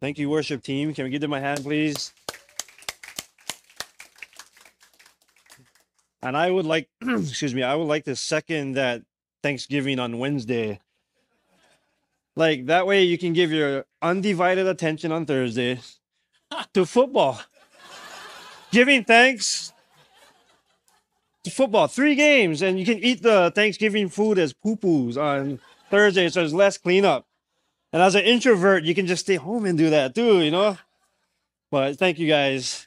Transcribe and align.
Thank 0.00 0.18
you, 0.18 0.30
worship 0.30 0.62
team. 0.62 0.94
Can 0.94 1.04
we 1.04 1.10
give 1.10 1.20
them 1.20 1.34
a 1.34 1.40
hand, 1.40 1.62
please? 1.62 2.12
And 6.22 6.36
I 6.36 6.50
would 6.50 6.66
like, 6.66 6.88
excuse 7.02 7.54
me, 7.54 7.62
I 7.62 7.74
would 7.74 7.84
like 7.88 8.04
to 8.04 8.16
second 8.16 8.72
that 8.72 9.02
Thanksgiving 9.42 9.98
on 9.98 10.18
Wednesday. 10.18 10.80
Like 12.34 12.66
that 12.66 12.86
way 12.86 13.02
you 13.02 13.18
can 13.18 13.32
give 13.32 13.52
your 13.52 13.84
undivided 14.00 14.66
attention 14.66 15.12
on 15.12 15.26
Thursday 15.26 15.80
to 16.74 16.86
football. 16.86 17.40
Giving 18.70 19.04
thanks 19.04 19.72
to 21.44 21.50
football. 21.50 21.88
Three 21.88 22.14
games, 22.14 22.62
and 22.62 22.78
you 22.78 22.86
can 22.86 22.98
eat 22.98 23.22
the 23.22 23.52
Thanksgiving 23.54 24.08
food 24.08 24.38
as 24.38 24.54
pupus 24.54 25.16
on 25.16 25.60
Thursday, 25.90 26.28
so 26.28 26.40
there's 26.40 26.54
less 26.54 26.78
cleanup. 26.78 27.26
And 27.92 28.00
as 28.00 28.14
an 28.14 28.24
introvert, 28.24 28.84
you 28.84 28.94
can 28.94 29.06
just 29.06 29.24
stay 29.24 29.34
home 29.34 29.64
and 29.64 29.76
do 29.76 29.90
that 29.90 30.14
too, 30.14 30.40
you 30.40 30.52
know? 30.52 30.78
But 31.72 31.98
thank 31.98 32.20
you 32.20 32.28
guys. 32.28 32.86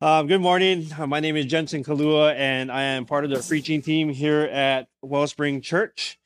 Um, 0.00 0.28
good 0.28 0.40
morning. 0.40 0.86
Uh, 0.96 1.08
my 1.08 1.18
name 1.18 1.36
is 1.36 1.46
Jensen 1.46 1.82
Kalua, 1.82 2.34
and 2.36 2.70
I 2.70 2.82
am 2.82 3.06
part 3.06 3.24
of 3.24 3.30
the 3.30 3.44
preaching 3.46 3.82
team 3.82 4.08
here 4.08 4.42
at 4.42 4.88
Wellspring 5.02 5.62
Church. 5.62 6.18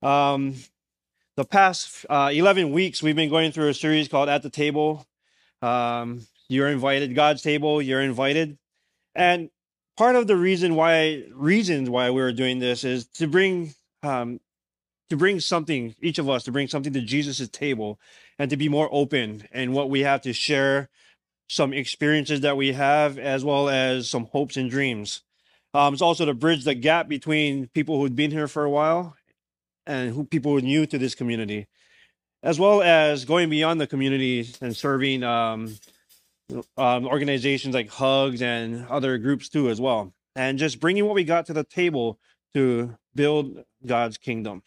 Um, 0.00 0.54
the 1.36 1.44
past 1.44 2.06
uh, 2.08 2.30
11 2.32 2.70
weeks, 2.70 3.02
we've 3.02 3.16
been 3.16 3.30
going 3.30 3.50
through 3.50 3.68
a 3.68 3.74
series 3.74 4.06
called 4.06 4.28
At 4.28 4.42
the 4.42 4.50
Table. 4.50 5.04
Um, 5.60 6.26
you're 6.48 6.68
invited, 6.68 7.16
God's 7.16 7.42
table, 7.42 7.82
you're 7.82 8.00
invited. 8.00 8.58
And 9.16 9.50
part 9.96 10.14
of 10.14 10.28
the 10.28 10.36
reason 10.36 10.76
why, 10.76 11.24
reasons 11.32 11.90
why 11.90 12.10
we're 12.10 12.32
doing 12.32 12.60
this 12.60 12.84
is 12.84 13.06
to 13.14 13.26
bring 13.26 13.74
um, 14.04 14.38
to 15.10 15.16
bring 15.16 15.40
something, 15.40 15.94
each 16.00 16.18
of 16.18 16.30
us, 16.30 16.44
to 16.44 16.52
bring 16.52 16.68
something 16.68 16.92
to 16.92 17.00
Jesus' 17.00 17.48
table 17.48 17.98
and 18.38 18.48
to 18.48 18.56
be 18.56 18.68
more 18.68 18.88
open 18.92 19.46
in 19.52 19.72
what 19.72 19.90
we 19.90 20.00
have 20.00 20.22
to 20.22 20.32
share, 20.32 20.88
some 21.48 21.72
experiences 21.72 22.40
that 22.40 22.56
we 22.56 22.72
have, 22.72 23.18
as 23.18 23.44
well 23.44 23.68
as 23.68 24.08
some 24.08 24.26
hopes 24.26 24.56
and 24.56 24.70
dreams. 24.70 25.22
Um, 25.74 25.92
it's 25.92 26.02
also 26.02 26.24
to 26.24 26.34
bridge 26.34 26.64
the 26.64 26.74
gap 26.74 27.08
between 27.08 27.66
people 27.68 28.00
who've 28.00 28.14
been 28.14 28.30
here 28.30 28.46
for 28.46 28.64
a 28.64 28.70
while 28.70 29.16
and 29.84 30.14
who 30.14 30.24
people 30.24 30.52
who 30.52 30.58
are 30.58 30.62
new 30.62 30.86
to 30.86 30.96
this 30.96 31.16
community, 31.16 31.66
as 32.44 32.60
well 32.60 32.80
as 32.80 33.24
going 33.24 33.50
beyond 33.50 33.80
the 33.80 33.88
community 33.88 34.48
and 34.60 34.76
serving 34.76 35.24
um, 35.24 35.76
um, 36.76 37.06
organizations 37.06 37.74
like 37.74 37.90
Hugs 37.90 38.42
and 38.42 38.86
other 38.86 39.18
groups 39.18 39.48
too, 39.48 39.70
as 39.70 39.80
well. 39.80 40.12
And 40.36 40.56
just 40.56 40.78
bringing 40.78 41.04
what 41.04 41.14
we 41.16 41.24
got 41.24 41.46
to 41.46 41.52
the 41.52 41.64
table 41.64 42.20
to 42.54 42.96
build 43.14 43.64
God's 43.84 44.16
kingdom 44.16 44.62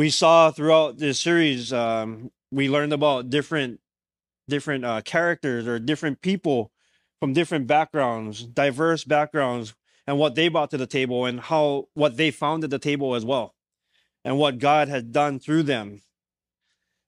we 0.00 0.08
saw 0.08 0.50
throughout 0.50 0.96
this 0.96 1.20
series 1.20 1.74
um, 1.74 2.30
we 2.50 2.70
learned 2.70 2.94
about 2.94 3.28
different 3.28 3.80
different 4.48 4.82
uh, 4.82 5.02
characters 5.02 5.68
or 5.68 5.78
different 5.78 6.22
people 6.22 6.72
from 7.18 7.34
different 7.34 7.66
backgrounds 7.66 8.42
diverse 8.44 9.04
backgrounds 9.04 9.74
and 10.06 10.18
what 10.18 10.34
they 10.34 10.48
brought 10.48 10.70
to 10.70 10.78
the 10.78 10.86
table 10.86 11.26
and 11.26 11.38
how 11.38 11.86
what 11.92 12.16
they 12.16 12.30
found 12.30 12.64
at 12.64 12.70
the 12.70 12.78
table 12.78 13.14
as 13.14 13.26
well 13.26 13.54
and 14.24 14.38
what 14.38 14.58
god 14.58 14.88
had 14.88 15.12
done 15.12 15.38
through 15.38 15.62
them. 15.62 16.00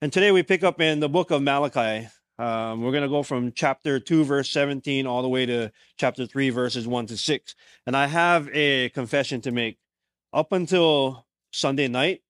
And 0.02 0.12
today 0.12 0.30
we 0.30 0.42
pick 0.42 0.62
up 0.62 0.78
in 0.78 1.00
the 1.00 1.08
book 1.08 1.30
of 1.30 1.40
malachi. 1.40 2.08
Um, 2.38 2.82
we're 2.82 2.92
going 2.92 3.04
to 3.04 3.08
go 3.08 3.22
from 3.22 3.52
chapter 3.52 4.00
2 4.00 4.24
verse 4.24 4.50
17 4.50 5.06
all 5.06 5.22
the 5.22 5.30
way 5.30 5.46
to 5.46 5.72
chapter 5.96 6.27
3 6.27 6.50
verses 6.50 6.86
1 6.86 7.06
to 7.06 7.16
6 7.16 7.54
and 7.86 7.96
i 7.96 8.06
have 8.06 8.50
a 8.52 8.90
confession 8.90 9.40
to 9.40 9.50
make. 9.50 9.78
Up 10.34 10.52
until 10.52 11.24
sunday 11.52 11.88
night 11.88 12.20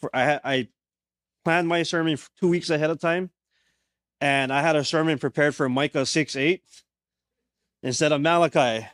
for 0.00 0.10
I 0.14 0.40
I 0.44 0.68
planned 1.44 1.68
my 1.68 1.82
sermon 1.82 2.18
two 2.38 2.48
weeks 2.48 2.70
ahead 2.70 2.90
of 2.90 3.00
time, 3.00 3.30
and 4.20 4.52
I 4.52 4.62
had 4.62 4.76
a 4.76 4.84
sermon 4.84 5.18
prepared 5.18 5.54
for 5.54 5.68
Micah 5.68 6.06
six 6.06 6.36
eight 6.36 6.62
instead 7.82 8.12
of 8.12 8.20
Malachi. 8.20 8.86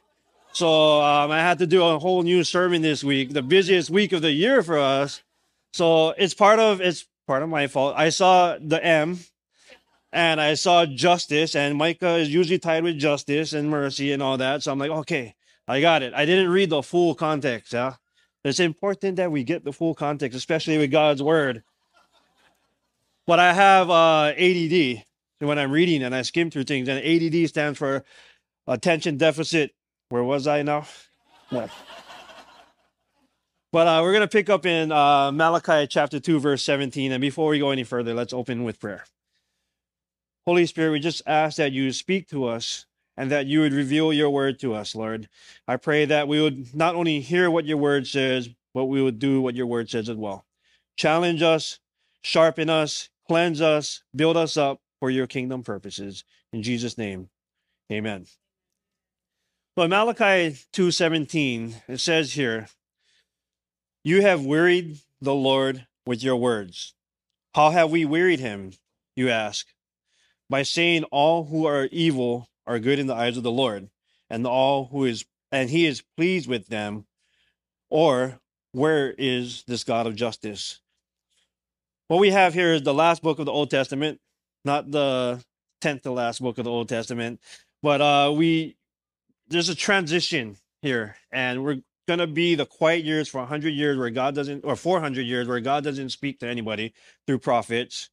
So 0.53 1.03
um, 1.03 1.31
I 1.31 1.41
had 1.41 1.58
to 1.58 1.67
do 1.67 1.85
a 1.85 1.98
whole 1.98 2.23
new 2.23 2.42
sermon 2.42 2.80
this 2.80 3.05
week, 3.05 3.35
the 3.35 3.42
busiest 3.42 3.91
week 3.91 4.13
of 4.13 4.23
the 4.23 4.33
year 4.33 4.63
for 4.63 4.79
us. 4.79 5.23
So 5.75 6.11
it's 6.11 6.33
part 6.33 6.58
of 6.58 6.80
it's 6.80 7.07
part 7.27 7.42
of 7.42 7.51
my 7.51 7.67
fault. 7.67 7.95
I 7.97 8.09
saw 8.09 8.57
the 8.59 8.83
M, 8.83 9.19
and 10.13 10.41
I 10.41 10.55
saw 10.55 10.86
justice, 10.86 11.55
and 11.55 11.77
Micah 11.77 12.17
is 12.17 12.33
usually 12.33 12.59
tied 12.59 12.85
with 12.85 12.98
justice 12.98 13.53
and 13.53 13.69
mercy 13.69 14.13
and 14.13 14.23
all 14.23 14.39
that. 14.39 14.63
So 14.63 14.73
I'm 14.73 14.79
like, 14.79 14.91
okay, 14.91 15.35
I 15.69 15.83
got 15.83 16.03
it. 16.03 16.14
I 16.14 16.25
didn't 16.25 16.48
read 16.48 16.70
the 16.70 16.83
full 16.83 17.14
context. 17.14 17.75
Yeah. 17.75 17.97
It's 18.46 18.61
important 18.61 19.17
that 19.17 19.33
we 19.33 19.42
get 19.42 19.64
the 19.64 19.73
full 19.73 19.92
context, 19.92 20.39
especially 20.39 20.79
with 20.79 20.92
God's 20.92 21.20
word. 21.20 21.64
But 23.27 23.40
I 23.40 23.52
have 23.52 23.90
uh, 23.90 24.34
ADD 24.39 25.02
when 25.40 25.58
I'm 25.58 25.73
reading 25.73 26.05
and 26.05 26.14
I 26.14 26.23
skim 26.23 26.52
through 26.52 26.62
things, 26.62 26.89
and 26.89 27.05
ADD 27.05 27.48
stands 27.48 27.77
for 27.77 28.05
attention 28.68 29.17
deficit. 29.17 29.74
Where 30.11 30.23
was 30.23 30.46
I 30.46 30.62
now? 30.62 30.86
But 33.73 33.89
uh, 33.89 34.01
we're 34.02 34.12
going 34.12 34.20
to 34.20 34.29
pick 34.29 34.48
up 34.48 34.64
in 34.64 34.92
uh, 34.92 35.33
Malachi 35.33 35.89
chapter 35.89 36.20
2, 36.20 36.39
verse 36.39 36.62
17. 36.62 37.11
And 37.11 37.20
before 37.20 37.51
we 37.51 37.58
go 37.58 37.70
any 37.70 37.83
further, 37.83 38.14
let's 38.14 38.33
open 38.33 38.62
with 38.62 38.79
prayer. 38.79 39.05
Holy 40.46 40.67
Spirit, 40.67 40.92
we 40.92 41.01
just 41.01 41.20
ask 41.27 41.56
that 41.56 41.73
you 41.73 41.92
speak 41.92 42.29
to 42.29 42.45
us 42.45 42.86
and 43.17 43.31
that 43.31 43.47
you 43.47 43.61
would 43.61 43.73
reveal 43.73 44.13
your 44.13 44.31
word 44.31 44.59
to 44.61 44.75
us, 44.75 44.95
Lord. 44.95 45.29
I 45.67 45.77
pray 45.77 46.05
that 46.05 46.29
we 46.29 46.41
would 46.41 46.75
not 46.75 46.95
only 46.95 47.21
hear 47.21 47.51
what 47.51 47.65
your 47.65 47.79
word 47.79 48.07
says, 48.07 48.49
but 48.75 48.87
we 48.87 49.01
would 49.01 49.19
do 49.19 49.41
what 49.41 49.55
your 49.55 49.67
word 49.67 49.89
says 49.89 50.09
as 50.09 50.17
well. 50.17 50.45
Challenge 50.97 51.43
us, 51.43 51.79
sharpen 52.23 52.69
us, 52.69 53.09
cleanse 53.27 53.61
us, 53.61 54.03
build 54.15 54.37
us 54.37 54.57
up 54.57 54.81
for 55.01 55.11
your 55.11 55.27
kingdom 55.27 55.63
purposes. 55.63 56.25
In 56.53 56.63
Jesus' 56.63 56.99
name, 56.99 57.29
amen. 57.91 58.27
Well, 59.77 59.89
Malachi 59.89 60.57
2.17, 60.73 61.75
it 61.89 62.01
says 62.01 62.33
here, 62.33 62.69
You 64.05 64.23
have 64.23 64.45
wearied 64.45 64.98
the 65.21 65.35
Lord 65.35 65.87
with 66.07 66.23
your 66.23 66.37
words. 66.37 66.95
How 67.55 67.71
have 67.71 67.91
we 67.91 68.05
wearied 68.05 68.41
him, 68.41 68.73
you 69.15 69.29
ask? 69.31 69.67
By 70.48 70.63
saying 70.63 71.05
all 71.05 71.45
who 71.45 71.67
are 71.67 71.89
evil 71.91 72.48
are 72.67 72.79
good 72.79 72.99
in 72.99 73.07
the 73.07 73.15
eyes 73.15 73.37
of 73.37 73.43
the 73.43 73.51
Lord, 73.51 73.89
and 74.29 74.47
all 74.47 74.87
who 74.87 75.05
is 75.05 75.25
and 75.53 75.71
he 75.71 75.87
is 75.87 76.03
pleased 76.17 76.49
with 76.49 76.67
them, 76.67 77.07
or 77.89 78.41
where 78.73 79.15
is 79.17 79.63
this 79.67 79.85
God 79.85 80.07
of 80.07 80.17
justice? 80.17 80.81
What 82.09 82.21
we 82.21 82.31
have 82.31 82.55
here 82.55 82.73
is 82.73 82.83
the 82.83 82.95
last 82.95 83.23
book 83.23 83.39
of 83.39 83.47
the 83.47 83.53
Old 83.53 83.71
Testament, 83.71 84.21
not 84.65 84.91
the 84.91 85.43
tenth 85.81 86.03
to 86.03 86.13
last 86.13 86.43
book 86.43 86.59
of 86.59 86.65
the 86.65 86.71
Old 86.71 86.89
Testament, 86.89 87.41
but 87.83 88.01
uh, 88.01 88.33
we 88.35 88.77
there's 89.48 89.69
a 89.69 89.75
transition 89.75 90.57
here, 90.83 91.17
and 91.31 91.65
we're 91.65 91.81
gonna 92.09 92.27
be 92.27 92.55
the 92.55 92.67
quiet 92.67 93.05
years 93.05 93.29
for 93.29 93.39
100 93.39 93.71
years 93.71 93.98
where 93.98 94.11
God 94.11 94.35
doesn't, 94.35 94.65
or 94.65 94.77
400 94.77 95.23
years 95.23 95.48
where 95.48 95.61
God 95.61 95.85
doesn't 95.85 96.11
speak 96.11 96.41
to 96.41 96.47
anybody 96.48 96.93
through 97.27 97.39
prophets. 97.39 98.11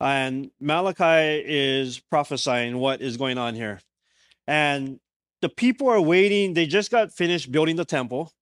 And 0.00 0.50
Malachi 0.60 1.42
is 1.46 1.98
prophesying 1.98 2.78
what 2.78 3.00
is 3.00 3.16
going 3.16 3.38
on 3.38 3.54
here 3.54 3.80
and 4.46 5.00
the 5.42 5.48
people 5.48 5.88
are 5.88 6.00
waiting. 6.00 6.54
They 6.54 6.66
just 6.66 6.90
got 6.90 7.12
finished 7.12 7.52
building 7.52 7.76
the 7.76 7.84
temple, 7.84 8.32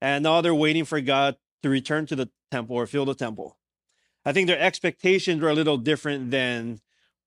and 0.00 0.22
now 0.22 0.40
they're 0.40 0.54
waiting 0.54 0.84
for 0.84 1.00
God 1.00 1.36
to 1.62 1.68
return 1.68 2.06
to 2.06 2.16
the 2.16 2.30
temple 2.50 2.76
or 2.76 2.86
fill 2.86 3.04
the 3.04 3.14
temple. 3.14 3.56
I 4.24 4.32
think 4.32 4.46
their 4.46 4.58
expectations 4.58 5.42
were 5.42 5.50
a 5.50 5.54
little 5.54 5.76
different 5.76 6.30
than 6.30 6.80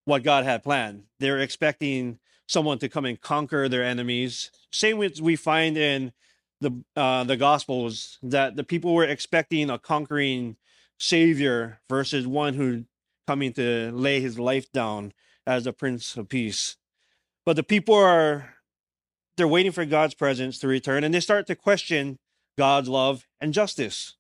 what 0.06 0.24
God 0.24 0.46
had 0.46 0.64
planned. 0.64 1.04
They're 1.20 1.40
expecting 1.40 2.20
someone 2.48 2.80
to 2.80 2.90
come 2.90 3.06
and 3.06 3.20
conquer 3.20 3.68
their 3.68 3.84
enemies. 3.84 4.52
Same 4.72 4.98
with 4.98 5.20
we 5.20 5.36
find 5.36 5.78
in 5.78 6.14
the 6.62 6.84
uh, 6.96 7.24
the 7.24 7.38
Gospels 7.38 8.18
that 8.24 8.56
the 8.56 8.64
people 8.64 8.94
were 8.94 9.04
expecting 9.04 9.70
a 9.70 9.78
conquering 9.78 10.56
savior 10.98 11.82
versus 11.90 12.26
one 12.26 12.56
who 12.56 12.86
coming 13.28 13.54
to 13.54 13.92
lay 13.92 14.22
his 14.22 14.40
life 14.40 14.72
down 14.72 15.14
as 15.46 15.68
a 15.68 15.74
prince 15.74 16.16
of 16.16 16.30
peace. 16.30 16.78
But 17.48 17.56
the 17.56 17.64
people 17.64 17.96
are 17.96 18.56
they're 19.38 19.48
waiting 19.48 19.72
for 19.72 19.86
God's 19.86 20.14
presence 20.14 20.60
to 20.60 20.68
return 20.68 21.06
and 21.06 21.14
they 21.14 21.22
start 21.22 21.48
to 21.48 21.56
question 21.56 22.20
God's 22.58 22.90
love 22.90 23.26
and 23.40 23.54
justice. 23.54 24.18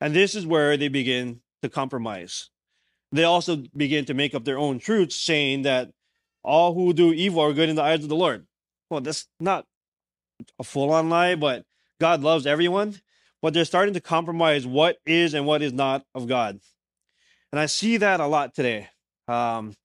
And 0.00 0.12
this 0.12 0.34
is 0.34 0.44
where 0.44 0.76
they 0.76 0.88
begin 0.88 1.42
to 1.62 1.68
compromise. 1.68 2.50
They 3.12 3.22
also 3.22 3.62
begin 3.76 4.06
to 4.06 4.14
make 4.14 4.34
up 4.34 4.44
their 4.44 4.58
own 4.58 4.80
truths, 4.80 5.14
saying 5.14 5.62
that 5.62 5.92
all 6.42 6.74
who 6.74 6.92
do 6.92 7.12
evil 7.12 7.44
are 7.44 7.52
good 7.52 7.68
in 7.68 7.76
the 7.76 7.82
eyes 7.82 8.02
of 8.02 8.08
the 8.08 8.16
Lord. 8.16 8.44
Well, 8.90 9.02
that's 9.02 9.28
not 9.38 9.64
a 10.58 10.64
full 10.64 10.90
on 10.90 11.08
lie, 11.08 11.36
but 11.36 11.64
God 12.00 12.22
loves 12.22 12.44
everyone. 12.44 13.00
But 13.40 13.54
they're 13.54 13.64
starting 13.66 13.94
to 13.94 14.00
compromise 14.00 14.66
what 14.66 14.96
is 15.06 15.32
and 15.32 15.46
what 15.46 15.62
is 15.62 15.72
not 15.72 16.04
of 16.12 16.26
God. 16.26 16.58
And 17.52 17.60
I 17.60 17.66
see 17.66 17.98
that 17.98 18.18
a 18.18 18.26
lot 18.26 18.52
today. 18.52 18.88
Um, 19.28 19.76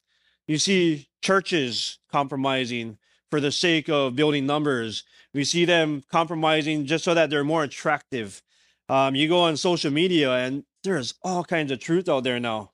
you 0.48 0.58
see 0.58 1.08
churches 1.24 1.98
compromising 2.12 2.98
for 3.32 3.40
the 3.40 3.52
sake 3.52 3.90
of 3.90 4.16
building 4.16 4.46
numbers. 4.46 5.04
We 5.34 5.44
see 5.44 5.66
them 5.66 6.04
compromising 6.12 6.86
just 6.86 7.04
so 7.04 7.16
that 7.16 7.32
they're 7.32 7.44
more 7.44 7.64
attractive. 7.64 8.44
Um, 8.90 9.16
you 9.16 9.28
go 9.28 9.40
on 9.40 9.58
social 9.58 9.90
media 9.90 10.32
and 10.34 10.66
there's 10.84 11.16
all 11.24 11.44
kinds 11.44 11.72
of 11.72 11.80
truth 11.80 12.08
out 12.08 12.24
there 12.24 12.40
now. 12.40 12.74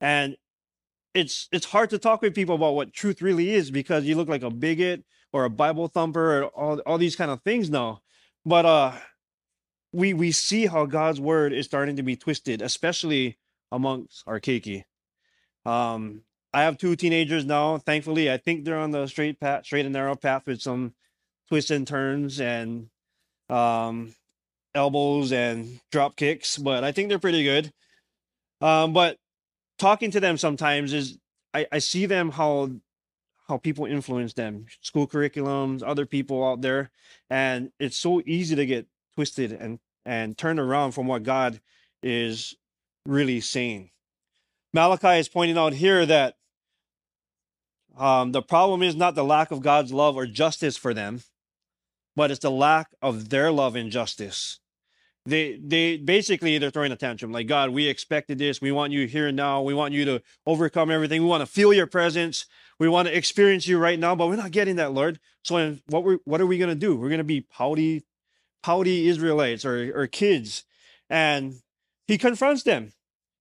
And 0.00 0.36
it's 1.14 1.48
it's 1.50 1.66
hard 1.66 1.90
to 1.90 1.98
talk 1.98 2.22
with 2.22 2.34
people 2.34 2.54
about 2.54 2.74
what 2.74 2.92
truth 2.92 3.22
really 3.22 3.50
is 3.54 3.70
because 3.70 4.04
you 4.04 4.14
look 4.14 4.28
like 4.28 4.42
a 4.42 4.50
bigot 4.50 5.02
or 5.32 5.44
a 5.44 5.50
Bible 5.50 5.88
thumper 5.88 6.42
or 6.42 6.44
all, 6.48 6.78
all 6.80 6.98
these 6.98 7.16
kind 7.16 7.30
of 7.30 7.42
things 7.42 7.70
now. 7.70 8.02
But 8.44 8.66
uh 8.66 8.92
we 9.92 10.12
we 10.12 10.30
see 10.30 10.66
how 10.66 10.84
God's 10.86 11.20
word 11.20 11.52
is 11.52 11.66
starting 11.66 11.96
to 11.96 12.02
be 12.02 12.14
twisted, 12.14 12.62
especially 12.62 13.38
amongst 13.72 14.22
our 14.26 14.38
keiki. 14.38 14.84
Um 15.64 16.22
I 16.52 16.62
have 16.62 16.78
two 16.78 16.96
teenagers 16.96 17.44
now. 17.44 17.78
Thankfully, 17.78 18.30
I 18.30 18.38
think 18.38 18.64
they're 18.64 18.78
on 18.78 18.90
the 18.90 19.06
straight 19.06 19.38
path, 19.38 19.66
straight 19.66 19.84
and 19.84 19.92
narrow 19.92 20.16
path 20.16 20.42
with 20.46 20.62
some 20.62 20.94
twists 21.48 21.70
and 21.70 21.86
turns 21.86 22.40
and 22.40 22.88
um 23.48 24.14
elbows 24.74 25.32
and 25.32 25.80
drop 25.90 26.16
kicks, 26.16 26.56
but 26.56 26.84
I 26.84 26.92
think 26.92 27.08
they're 27.08 27.18
pretty 27.18 27.42
good. 27.42 27.72
Um, 28.60 28.92
but 28.92 29.18
talking 29.78 30.10
to 30.10 30.20
them 30.20 30.36
sometimes 30.36 30.92
is 30.92 31.18
I, 31.54 31.66
I 31.72 31.78
see 31.78 32.06
them 32.06 32.30
how 32.30 32.70
how 33.48 33.56
people 33.56 33.86
influence 33.86 34.34
them, 34.34 34.66
school 34.82 35.06
curriculums, 35.06 35.82
other 35.84 36.04
people 36.04 36.46
out 36.46 36.60
there, 36.60 36.90
and 37.30 37.72
it's 37.80 37.96
so 37.96 38.22
easy 38.26 38.54
to 38.56 38.66
get 38.66 38.86
twisted 39.14 39.52
and 39.52 39.78
and 40.04 40.36
turned 40.38 40.60
around 40.60 40.92
from 40.92 41.06
what 41.06 41.22
God 41.22 41.60
is 42.02 42.54
really 43.06 43.40
saying. 43.40 43.90
Malachi 44.72 45.18
is 45.18 45.28
pointing 45.28 45.58
out 45.58 45.72
here 45.72 46.04
that 46.06 46.36
um, 47.96 48.32
the 48.32 48.42
problem 48.42 48.82
is 48.82 48.94
not 48.94 49.14
the 49.14 49.24
lack 49.24 49.50
of 49.50 49.60
God's 49.60 49.92
love 49.92 50.16
or 50.16 50.26
justice 50.26 50.76
for 50.76 50.94
them, 50.94 51.22
but 52.14 52.30
it's 52.30 52.40
the 52.40 52.50
lack 52.50 52.88
of 53.00 53.28
their 53.28 53.50
love 53.50 53.76
and 53.76 53.90
justice. 53.90 54.60
They 55.28 55.60
they 55.62 55.98
basically 55.98 56.56
they're 56.56 56.70
throwing 56.70 56.90
a 56.90 56.96
tantrum 56.96 57.32
like 57.32 57.46
god 57.46 57.70
we 57.70 57.86
expected 57.86 58.38
this. 58.38 58.62
We 58.62 58.72
want 58.72 58.92
you 58.92 59.06
here 59.06 59.30
now. 59.30 59.60
We 59.60 59.74
want 59.74 59.92
you 59.92 60.04
to 60.06 60.22
overcome 60.46 60.90
everything. 60.90 61.22
We 61.22 61.28
want 61.28 61.42
to 61.42 61.46
feel 61.46 61.72
your 61.72 61.86
presence. 61.86 62.46
We 62.78 62.88
want 62.88 63.08
to 63.08 63.16
experience 63.16 63.66
you 63.66 63.78
right 63.78 63.98
now 63.98 64.14
but 64.14 64.28
we're 64.28 64.36
not 64.36 64.52
getting 64.52 64.76
that 64.76 64.92
lord. 64.92 65.20
So 65.42 65.76
what 65.88 66.04
we 66.04 66.18
what 66.24 66.40
are 66.40 66.46
we 66.46 66.56
going 66.56 66.70
to 66.70 66.74
do? 66.74 66.96
We're 66.96 67.10
going 67.10 67.18
to 67.18 67.24
be 67.24 67.42
pouty 67.42 68.04
pouty 68.62 69.08
israelites 69.08 69.66
or 69.66 69.92
or 69.94 70.06
kids. 70.06 70.64
And 71.10 71.56
he 72.06 72.16
confronts 72.16 72.62
them. 72.62 72.92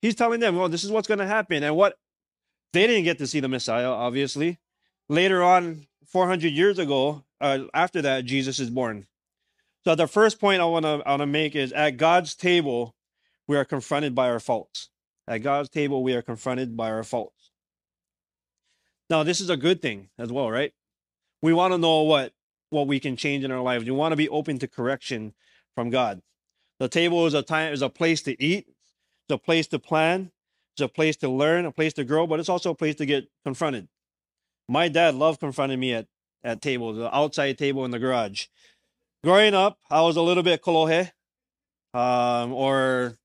He's 0.01 0.15
telling 0.15 0.41
them 0.41 0.57
well 0.57 0.67
this 0.67 0.83
is 0.83 0.91
what's 0.91 1.07
going 1.07 1.19
to 1.19 1.27
happen. 1.27 1.63
And 1.63 1.77
what 1.77 1.97
they 2.73 2.87
didn't 2.87 3.03
get 3.03 3.17
to 3.17 3.27
see 3.27 3.39
the 3.39 3.47
messiah 3.47 3.89
obviously 3.89 4.59
later 5.09 5.43
on 5.43 5.87
400 6.07 6.51
years 6.51 6.79
ago 6.79 7.23
uh, 7.41 7.59
after 7.73 8.01
that 8.01 8.25
jesus 8.25 8.59
is 8.59 8.69
born 8.69 9.07
so 9.87 9.95
the 9.95 10.05
first 10.05 10.41
point 10.41 10.59
I 10.59 10.65
want 10.65 10.83
to 10.83 11.01
I 11.05 11.11
want 11.11 11.21
to 11.21 11.25
make 11.25 11.55
is 11.55 11.71
at 11.71 11.95
God's 11.95 12.35
table, 12.35 12.93
we 13.47 13.55
are 13.55 13.63
confronted 13.63 14.13
by 14.13 14.29
our 14.29 14.41
faults. 14.41 14.89
At 15.29 15.37
God's 15.37 15.69
table, 15.69 16.03
we 16.03 16.13
are 16.13 16.21
confronted 16.21 16.75
by 16.75 16.91
our 16.91 17.05
faults. 17.05 17.51
Now, 19.09 19.23
this 19.23 19.39
is 19.39 19.49
a 19.49 19.55
good 19.55 19.81
thing 19.81 20.09
as 20.19 20.29
well, 20.29 20.51
right? 20.51 20.73
We 21.41 21.53
want 21.53 21.73
to 21.73 21.77
know 21.77 22.01
what 22.01 22.33
what 22.69 22.87
we 22.87 22.99
can 22.99 23.15
change 23.15 23.45
in 23.45 23.51
our 23.53 23.61
lives. 23.61 23.85
We 23.85 23.91
want 23.91 24.11
to 24.11 24.17
be 24.17 24.27
open 24.27 24.59
to 24.59 24.67
correction 24.67 25.33
from 25.73 25.89
God. 25.89 26.21
The 26.79 26.89
table 26.89 27.25
is 27.25 27.33
a 27.33 27.41
time 27.41 27.71
is 27.71 27.81
a 27.81 27.87
place 27.87 28.21
to 28.23 28.43
eat, 28.43 28.67
it's 28.67 29.35
a 29.35 29.37
place 29.37 29.67
to 29.67 29.79
plan, 29.79 30.31
it's 30.77 30.81
a 30.81 30.87
place 30.87 31.17
to 31.17 31.29
learn, 31.29 31.65
a 31.65 31.71
place 31.71 31.93
to 31.93 32.03
grow, 32.03 32.27
but 32.27 32.39
it's 32.39 32.49
also 32.49 32.71
a 32.71 32.75
place 32.75 32.95
to 32.95 33.05
get 33.05 33.27
confronted. 33.43 33.87
My 34.69 34.87
dad 34.87 35.15
loved 35.15 35.39
confronting 35.39 35.79
me 35.79 35.93
at 35.93 36.07
at 36.43 36.61
tables, 36.61 36.97
the 36.97 37.13
outside 37.13 37.57
table 37.57 37.83
in 37.83 37.91
the 37.91 37.99
garage 37.99 38.45
growing 39.23 39.53
up, 39.53 39.77
I 39.89 40.01
was 40.01 40.15
a 40.15 40.21
little 40.21 40.43
bit 40.43 40.61
kolohe, 40.61 41.11
um, 41.93 42.53
or 42.53 43.17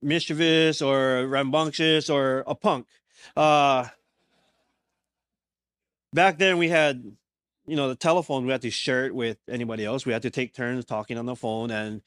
mischievous, 0.00 0.82
or 0.82 1.26
rambunctious, 1.26 2.08
or 2.08 2.44
a 2.46 2.54
punk. 2.54 2.86
Uh, 3.36 3.86
back 6.12 6.38
then, 6.38 6.58
we 6.58 6.68
had, 6.68 7.04
you 7.66 7.76
know, 7.76 7.88
the 7.88 7.94
telephone. 7.94 8.46
We 8.46 8.52
had 8.52 8.62
to 8.62 8.70
share 8.70 9.06
it 9.06 9.14
with 9.14 9.38
anybody 9.48 9.84
else. 9.84 10.06
We 10.06 10.12
had 10.12 10.22
to 10.22 10.30
take 10.30 10.54
turns 10.54 10.84
talking 10.84 11.18
on 11.18 11.26
the 11.26 11.36
phone. 11.36 11.70
And 11.70 12.02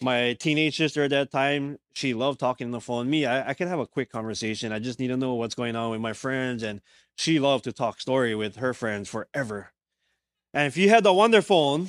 my 0.00 0.34
teenage 0.34 0.76
sister 0.76 1.04
at 1.04 1.10
that 1.10 1.30
time, 1.30 1.78
she 1.94 2.14
loved 2.14 2.40
talking 2.40 2.66
on 2.66 2.70
the 2.70 2.80
phone. 2.80 3.10
Me, 3.10 3.26
I, 3.26 3.50
I 3.50 3.54
can 3.54 3.68
have 3.68 3.78
a 3.78 3.86
quick 3.86 4.10
conversation. 4.10 4.72
I 4.72 4.78
just 4.78 5.00
need 5.00 5.08
to 5.08 5.16
know 5.16 5.34
what's 5.34 5.54
going 5.54 5.76
on 5.76 5.90
with 5.90 6.00
my 6.00 6.12
friends. 6.12 6.62
And 6.62 6.80
she 7.16 7.38
loved 7.38 7.64
to 7.64 7.72
talk 7.72 8.00
story 8.00 8.34
with 8.34 8.56
her 8.56 8.74
friends 8.74 9.08
forever. 9.08 9.72
And 10.54 10.66
if 10.66 10.76
you 10.76 10.88
had 10.88 11.04
the 11.04 11.12
Wonder 11.12 11.42
phone, 11.42 11.88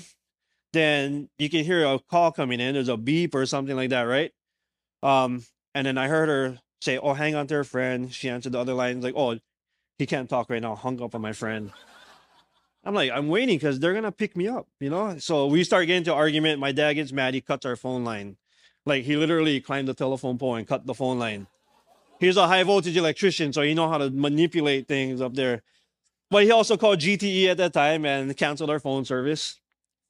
then 0.74 1.30
you 1.38 1.50
can 1.50 1.64
hear 1.64 1.86
a 1.86 2.00
call 2.00 2.32
coming 2.32 2.60
in. 2.60 2.74
There's 2.74 2.90
a 2.90 2.98
beep 2.98 3.34
or 3.34 3.46
something 3.46 3.76
like 3.76 3.90
that, 3.90 4.04
right? 4.04 4.32
Um, 5.02 5.46
and 5.74 5.88
then 5.88 5.98
I 5.98 6.08
heard 6.08 6.30
her 6.30 6.60
say, 6.82 6.98
"Oh, 6.98 7.14
hang 7.14 7.36
on 7.36 7.48
to 7.48 7.56
her 7.56 7.64
friend." 7.64 8.14
She 8.14 8.30
answered 8.30 8.52
the 8.52 8.60
other 8.60 8.74
line, 8.74 9.02
like, 9.02 9.16
"Oh, 9.16 9.40
he 9.98 10.06
can't 10.06 10.30
talk 10.30 10.50
right 10.50 10.62
now. 10.62 10.76
Hung 10.76 11.02
up 11.02 11.16
on 11.16 11.22
my 11.22 11.34
friend." 11.34 11.72
I'm 12.84 12.94
like, 12.94 13.12
I'm 13.12 13.28
waiting 13.28 13.58
because 13.58 13.80
they're 13.80 13.94
gonna 13.94 14.12
pick 14.12 14.38
me 14.38 14.48
up, 14.48 14.68
you 14.80 14.90
know. 14.90 15.18
So 15.18 15.48
we 15.48 15.64
start 15.64 15.88
getting 15.88 16.00
into 16.00 16.14
argument. 16.14 16.60
My 16.60 16.72
dad 16.72 16.94
gets 16.94 17.12
mad. 17.12 17.34
He 17.34 17.42
cuts 17.42 17.66
our 17.66 17.76
phone 17.76 18.04
line. 18.04 18.38
Like 18.86 19.04
he 19.04 19.16
literally 19.18 19.60
climbed 19.60 19.88
the 19.88 19.94
telephone 19.94 20.38
pole 20.38 20.56
and 20.56 20.68
cut 20.68 20.86
the 20.86 20.94
phone 20.94 21.20
line. 21.20 21.48
He's 22.20 22.38
a 22.38 22.48
high 22.48 22.64
voltage 22.64 22.98
electrician, 22.98 23.54
so 23.54 23.62
he 23.62 23.74
know 23.74 23.90
how 23.90 23.98
to 23.98 24.10
manipulate 24.10 24.88
things 24.88 25.22
up 25.22 25.36
there. 25.36 25.62
But 26.30 26.44
he 26.44 26.52
also 26.52 26.78
called 26.78 27.00
GTE 27.00 27.48
at 27.48 27.58
that 27.58 27.74
time 27.74 28.06
and 28.06 28.36
canceled 28.36 28.70
our 28.70 28.80
phone 28.80 29.04
service, 29.04 29.60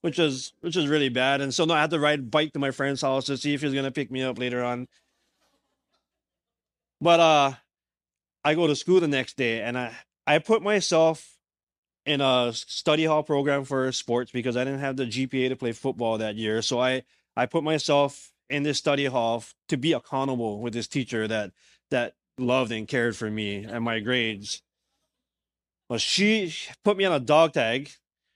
which 0.02 0.18
was 0.18 0.54
which 0.62 0.76
is 0.76 0.88
really 0.88 1.10
bad. 1.10 1.42
And 1.42 1.54
so 1.54 1.66
now 1.66 1.76
I 1.76 1.82
had 1.82 1.92
to 1.92 2.00
ride 2.00 2.30
bike 2.30 2.54
to 2.54 2.60
my 2.60 2.72
friend's 2.72 3.02
house 3.02 3.26
to 3.26 3.38
see 3.38 3.54
if 3.54 3.62
he 3.62 3.66
was 3.66 3.76
gonna 3.76 3.92
pick 3.92 4.12
me 4.12 4.22
up 4.22 4.38
later 4.38 4.64
on. 4.64 4.88
But 7.02 7.20
uh 7.20 7.54
I 8.44 8.54
go 8.54 8.68
to 8.68 8.76
school 8.76 9.00
the 9.00 9.08
next 9.08 9.38
day 9.38 9.62
and 9.62 9.78
I 9.78 9.96
I 10.28 10.40
put 10.40 10.62
myself 10.62 11.39
in 12.10 12.22
a 12.22 12.52
study 12.52 13.06
hall 13.06 13.22
program 13.22 13.64
for 13.64 13.92
sports 13.92 14.32
because 14.32 14.58
I 14.58 14.64
didn't 14.64 14.80
have 14.80 14.98
the 14.98 15.06
GPA 15.06 15.50
to 15.50 15.56
play 15.56 15.74
football 15.74 16.18
that 16.18 16.36
year. 16.36 16.64
So 16.64 16.82
I 16.82 17.04
I 17.36 17.46
put 17.46 17.64
myself 17.64 18.32
in 18.50 18.64
this 18.64 18.80
study 18.80 19.06
hall 19.06 19.44
to 19.68 19.78
be 19.78 19.94
accountable 19.94 20.60
with 20.60 20.74
this 20.74 20.88
teacher 20.88 21.28
that 21.28 21.52
that 21.92 22.16
loved 22.40 22.72
and 22.72 22.88
cared 22.88 23.16
for 23.16 23.30
me 23.30 23.64
and 23.64 23.84
my 23.84 24.00
grades. 24.00 24.64
Well, 25.88 26.00
she 26.00 26.52
put 26.84 26.98
me 26.98 27.06
on 27.06 27.14
a 27.14 27.20
dog 27.20 27.54
tag, 27.54 27.92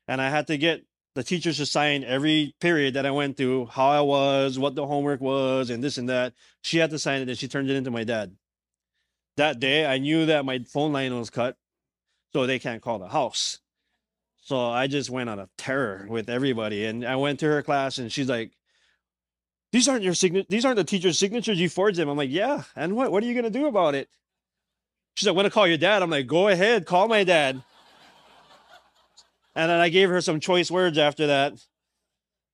and 0.07 0.21
I 0.21 0.29
had 0.29 0.45
to 0.47 0.57
get 0.57 0.85
the 1.15 1.23
teachers 1.23 1.57
to 1.57 1.65
sign 1.65 2.03
every 2.03 2.53
period 2.59 2.93
that 2.93 3.07
I 3.07 3.11
went 3.11 3.37
through, 3.37 3.67
how 3.67 3.89
I 3.89 4.01
was, 4.01 4.59
what 4.59 4.75
the 4.75 4.85
homework 4.85 5.19
was, 5.19 5.71
and 5.71 5.83
this 5.83 5.97
and 5.97 6.09
that. 6.09 6.33
She 6.61 6.77
had 6.77 6.91
to 6.91 6.99
sign 6.99 7.21
it, 7.21 7.29
and 7.29 7.37
she 7.37 7.47
turned 7.47 7.71
it 7.71 7.75
into 7.75 7.91
my 7.91 8.03
dad. 8.03 8.35
That 9.37 9.59
day, 9.59 9.87
I 9.87 9.97
knew 9.97 10.27
that 10.27 10.45
my 10.45 10.59
phone 10.59 10.93
line 10.93 11.17
was 11.17 11.31
cut, 11.31 11.57
so 12.33 12.45
they 12.45 12.59
can't 12.59 12.81
call 12.81 12.99
the 12.99 13.07
house. 13.07 13.59
So 14.45 14.59
I 14.59 14.87
just 14.87 15.09
went 15.09 15.29
on 15.29 15.39
a 15.39 15.49
terror 15.57 16.05
with 16.09 16.29
everybody, 16.29 16.85
and 16.85 17.05
I 17.05 17.15
went 17.15 17.39
to 17.39 17.45
her 17.47 17.61
class, 17.63 17.97
and 17.97 18.11
she's 18.11 18.29
like, 18.29 18.51
"These 19.71 19.87
aren't 19.87 20.03
your 20.03 20.13
sign. 20.13 20.45
These 20.49 20.65
aren't 20.65 20.77
the 20.77 20.83
teacher's 20.83 21.17
signatures. 21.17 21.59
You 21.59 21.69
forged 21.69 21.97
them." 21.97 22.09
I'm 22.09 22.17
like, 22.17 22.29
"Yeah, 22.29 22.63
and 22.75 22.95
what? 22.95 23.11
What 23.11 23.23
are 23.23 23.25
you 23.25 23.35
gonna 23.35 23.49
do 23.49 23.67
about 23.67 23.95
it?" 23.95 24.09
She's 25.15 25.27
like, 25.27 25.35
want 25.35 25.45
to 25.45 25.51
call 25.51 25.67
your 25.67 25.77
dad? 25.77 26.01
I'm 26.01 26.09
like, 26.09 26.27
go 26.27 26.47
ahead, 26.47 26.85
call 26.85 27.07
my 27.07 27.23
dad. 27.23 27.61
And 29.55 29.69
then 29.69 29.79
I 29.79 29.89
gave 29.89 30.09
her 30.09 30.21
some 30.21 30.39
choice 30.39 30.71
words 30.71 30.97
after 30.97 31.27
that. 31.27 31.53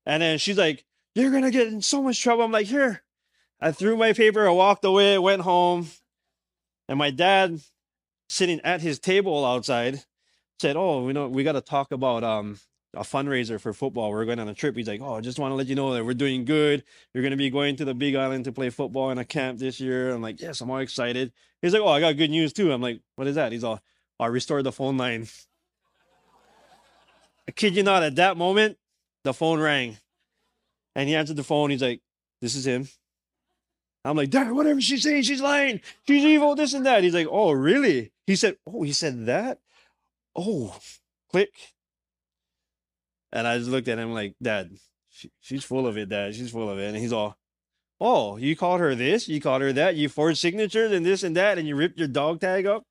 And 0.06 0.22
then 0.22 0.38
she's 0.38 0.58
like, 0.58 0.84
you're 1.16 1.32
going 1.32 1.44
to 1.44 1.52
get 1.52 1.68
in 1.68 1.82
so 1.82 2.02
much 2.04 2.22
trouble. 2.22 2.44
I'm 2.44 2.52
like, 2.52 2.68
here. 2.68 3.04
I 3.62 3.72
threw 3.72 3.98
my 3.98 4.14
paper, 4.14 4.48
I 4.48 4.52
walked 4.52 4.86
away, 4.86 5.18
went 5.18 5.42
home. 5.42 5.88
And 6.88 6.98
my 6.98 7.12
dad, 7.12 7.60
sitting 8.30 8.62
at 8.62 8.82
his 8.82 9.00
table 9.00 9.46
outside, 9.46 10.04
said, 10.60 10.76
oh, 10.76 11.04
we 11.04 11.14
know 11.14 11.28
we 11.28 11.44
got 11.44 11.54
to 11.54 11.62
talk 11.62 11.92
about 11.92 12.24
um 12.24 12.60
a 12.96 13.02
fundraiser 13.02 13.60
for 13.60 13.72
football. 13.72 14.12
We're 14.12 14.26
going 14.26 14.40
on 14.40 14.50
a 14.50 14.54
trip. 14.54 14.76
He's 14.76 14.88
like, 14.88 15.02
Oh, 15.02 15.16
I 15.16 15.22
just 15.22 15.38
want 15.40 15.52
to 15.52 15.56
let 15.56 15.68
you 15.68 15.76
know 15.76 15.94
that 15.94 16.04
we're 16.04 16.14
doing 16.14 16.46
good. 16.46 16.84
You're 17.14 17.22
going 17.22 17.32
to 17.32 17.38
be 17.38 17.50
going 17.50 17.76
to 17.78 17.86
the 17.86 17.94
Big 17.94 18.16
Island 18.16 18.46
to 18.46 18.52
play 18.52 18.70
football 18.70 19.12
in 19.12 19.18
a 19.18 19.26
camp 19.26 19.60
this 19.60 19.80
year. 19.80 20.12
I'm 20.12 20.22
like, 20.22 20.42
Yes, 20.42 20.62
I'm 20.62 20.72
all 20.72 20.80
excited. 20.80 21.32
He's 21.62 21.74
like, 21.74 21.82
Oh, 21.84 21.88
I 21.88 22.00
got 22.00 22.18
good 22.18 22.32
news 22.32 22.54
too. 22.54 22.72
I'm 22.72 22.82
like, 22.82 23.02
What 23.16 23.28
is 23.28 23.36
that? 23.36 23.52
He's 23.52 23.64
all, 23.64 23.80
I 24.20 24.28
restored 24.28 24.64
the 24.64 24.72
phone 24.72 24.98
line. 24.98 25.28
I 27.48 27.52
kid 27.52 27.76
you 27.76 27.84
not, 27.84 28.04
at 28.04 28.16
that 28.16 28.38
moment, 28.38 28.78
the 29.24 29.34
phone 29.34 29.60
rang. 29.60 29.98
And 30.96 31.08
he 31.08 31.16
answered 31.16 31.38
the 31.38 31.44
phone. 31.44 31.70
He's 31.70 31.84
like, 31.84 32.02
This 32.42 32.56
is 32.56 32.66
him. 32.66 32.88
I'm 34.04 34.18
like, 34.18 34.32
Dad, 34.32 34.52
whatever 34.52 34.82
she's 34.82 35.04
saying, 35.04 35.24
she's 35.24 35.42
lying. 35.42 35.82
She's 36.08 36.24
evil, 36.24 36.56
this 36.56 36.74
and 36.74 36.86
that. 36.88 37.04
He's 37.04 37.14
like, 37.14 37.28
Oh, 37.30 37.52
really? 37.52 38.12
He 38.26 38.36
said, 38.36 38.58
Oh, 38.66 38.82
he 38.82 38.94
said 38.94 39.28
that? 39.28 39.60
Oh, 40.36 40.78
click 41.30 41.52
and 43.32 43.48
I 43.48 43.58
just 43.58 43.70
looked 43.70 43.88
at 43.88 44.00
him 44.00 44.14
like, 44.14 44.36
Dad, 44.42 44.72
she, 45.10 45.32
she's 45.40 45.64
full 45.64 45.88
of 45.88 45.98
it, 45.98 46.10
Dad. 46.10 46.36
She's 46.36 46.52
full 46.52 46.70
of 46.70 46.80
it. 46.80 46.88
And 46.88 46.98
he's 46.98 47.14
all, 47.14 47.38
Oh, 48.02 48.38
you 48.38 48.56
called 48.56 48.80
her 48.80 48.96
this, 48.96 49.28
you 49.28 49.42
called 49.42 49.62
her 49.62 49.74
that, 49.74 49.96
you 49.96 50.08
forged 50.08 50.40
signatures 50.40 50.94
and 50.94 51.06
this 51.06 51.22
and 51.22 51.36
that, 51.36 51.58
and 51.58 51.68
you 51.68 51.76
ripped 51.76 52.00
your 52.00 52.08
dog 52.08 52.40
tag 52.40 52.66
up. 52.66 52.84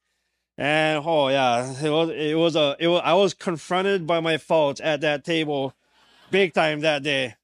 And 0.58 1.02
oh 1.06 1.28
yeah, 1.28 1.72
it 1.82 1.88
was 1.88 2.10
it 2.10 2.36
was 2.36 2.56
a 2.56 2.76
it 2.80 2.88
was 2.88 3.00
I 3.04 3.14
was 3.14 3.32
confronted 3.32 4.08
by 4.08 4.18
my 4.18 4.38
faults 4.38 4.80
at 4.82 5.00
that 5.02 5.24
table, 5.24 5.74
big 6.32 6.52
time 6.52 6.80
that 6.80 7.04
day. 7.04 7.36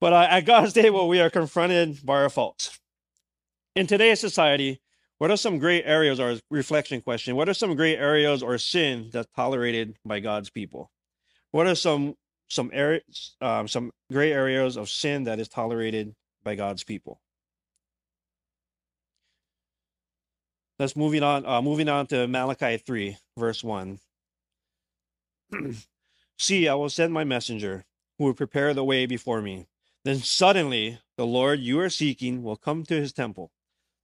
but 0.00 0.12
uh, 0.12 0.26
at 0.28 0.42
God's 0.42 0.74
table, 0.74 1.08
we 1.08 1.20
are 1.20 1.30
confronted 1.30 2.04
by 2.04 2.22
our 2.22 2.28
faults. 2.28 2.78
In 3.74 3.86
today's 3.86 4.20
society, 4.20 4.82
What 5.18 5.32
are 5.32 5.36
some 5.36 5.58
gray 5.58 5.82
areas, 5.82 6.20
or 6.20 6.38
reflection 6.50 7.00
question? 7.00 7.34
What 7.34 7.48
are 7.48 7.54
some 7.54 7.74
gray 7.74 7.96
areas 7.96 8.42
or 8.42 8.56
sin 8.58 9.10
that's 9.12 9.28
tolerated 9.34 9.96
by 10.04 10.20
God's 10.20 10.48
people? 10.48 10.90
What 11.50 11.66
are 11.66 11.74
some 11.74 12.14
some 12.48 12.70
areas, 12.72 13.36
um, 13.40 13.68
some 13.68 13.90
gray 14.12 14.32
areas 14.32 14.76
of 14.76 14.88
sin 14.88 15.24
that 15.24 15.40
is 15.40 15.48
tolerated 15.48 16.14
by 16.44 16.54
God's 16.54 16.84
people? 16.84 17.20
Let's 20.78 20.94
moving 20.94 21.24
on. 21.24 21.44
Uh, 21.44 21.62
moving 21.62 21.88
on 21.88 22.06
to 22.08 22.28
Malachi 22.28 22.76
three, 22.76 23.16
verse 23.36 23.64
one. 23.64 23.98
See, 26.38 26.68
I 26.68 26.74
will 26.74 26.90
send 26.90 27.12
my 27.12 27.24
messenger, 27.24 27.84
who 28.18 28.24
will 28.26 28.34
prepare 28.34 28.72
the 28.72 28.84
way 28.84 29.06
before 29.06 29.42
me. 29.42 29.66
Then 30.04 30.18
suddenly, 30.18 31.00
the 31.16 31.26
Lord 31.26 31.58
you 31.58 31.80
are 31.80 31.90
seeking 31.90 32.44
will 32.44 32.56
come 32.56 32.84
to 32.84 32.94
his 32.94 33.12
temple. 33.12 33.50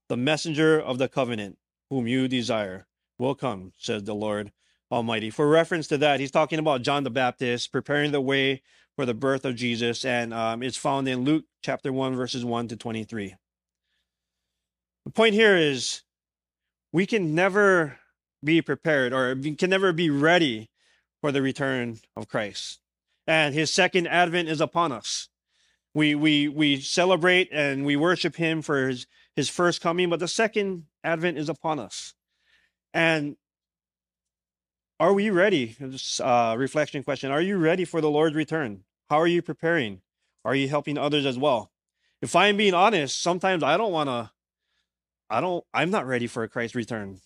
The 0.09 0.17
messenger 0.17 0.79
of 0.79 0.97
the 0.97 1.07
covenant, 1.07 1.57
whom 1.89 2.07
you 2.07 2.27
desire, 2.27 2.87
will 3.17 3.35
come, 3.35 3.73
says 3.77 4.03
the 4.03 4.15
Lord 4.15 4.51
Almighty. 4.91 5.29
For 5.29 5.47
reference 5.47 5.87
to 5.87 5.97
that, 5.97 6.19
he's 6.19 6.31
talking 6.31 6.59
about 6.59 6.83
John 6.83 7.03
the 7.03 7.09
Baptist 7.09 7.71
preparing 7.71 8.11
the 8.11 8.21
way 8.21 8.61
for 8.95 9.05
the 9.05 9.13
birth 9.13 9.45
of 9.45 9.55
Jesus, 9.55 10.05
and 10.05 10.33
um, 10.33 10.63
it's 10.63 10.77
found 10.77 11.07
in 11.07 11.25
Luke 11.25 11.45
chapter 11.61 11.91
1, 11.91 12.15
verses 12.15 12.45
1 12.45 12.69
to 12.69 12.77
23. 12.77 13.35
The 15.05 15.11
point 15.11 15.33
here 15.33 15.55
is 15.55 16.01
we 16.91 17.05
can 17.05 17.35
never 17.35 17.99
be 18.43 18.61
prepared 18.61 19.11
or 19.11 19.35
we 19.35 19.55
can 19.55 19.69
never 19.69 19.91
be 19.91 20.09
ready 20.09 20.69
for 21.21 21.31
the 21.31 21.41
return 21.41 21.99
of 22.15 22.27
Christ. 22.27 22.79
And 23.27 23.53
his 23.53 23.71
second 23.73 24.07
advent 24.07 24.49
is 24.49 24.61
upon 24.61 24.91
us. 24.91 25.29
We 25.93 26.13
we 26.13 26.47
we 26.47 26.79
celebrate 26.79 27.49
and 27.51 27.85
we 27.85 27.95
worship 27.95 28.35
him 28.35 28.61
for 28.61 28.89
his, 28.89 29.07
his 29.35 29.49
first 29.49 29.81
coming, 29.81 30.09
but 30.09 30.19
the 30.19 30.27
second 30.27 30.85
advent 31.03 31.37
is 31.37 31.49
upon 31.49 31.79
us. 31.79 32.13
And 32.93 33.35
are 34.99 35.13
we 35.13 35.29
ready? 35.29 35.75
Uh, 36.21 36.55
reflection 36.57 37.03
question. 37.03 37.31
Are 37.31 37.41
you 37.41 37.57
ready 37.57 37.83
for 37.83 37.99
the 37.99 38.09
Lord's 38.09 38.35
return? 38.35 38.83
How 39.09 39.17
are 39.17 39.27
you 39.27 39.41
preparing? 39.41 40.01
Are 40.45 40.55
you 40.55 40.69
helping 40.69 40.97
others 40.97 41.25
as 41.25 41.37
well? 41.37 41.71
If 42.21 42.35
I'm 42.35 42.57
being 42.57 42.73
honest, 42.73 43.21
sometimes 43.21 43.61
I 43.61 43.77
don't 43.77 43.91
want 43.91 44.09
to 44.09 44.31
I 45.29 45.41
don't 45.41 45.65
I'm 45.73 45.89
not 45.89 46.07
ready 46.07 46.27
for 46.27 46.43
a 46.43 46.49
Christ 46.49 46.75
return. 46.75 47.19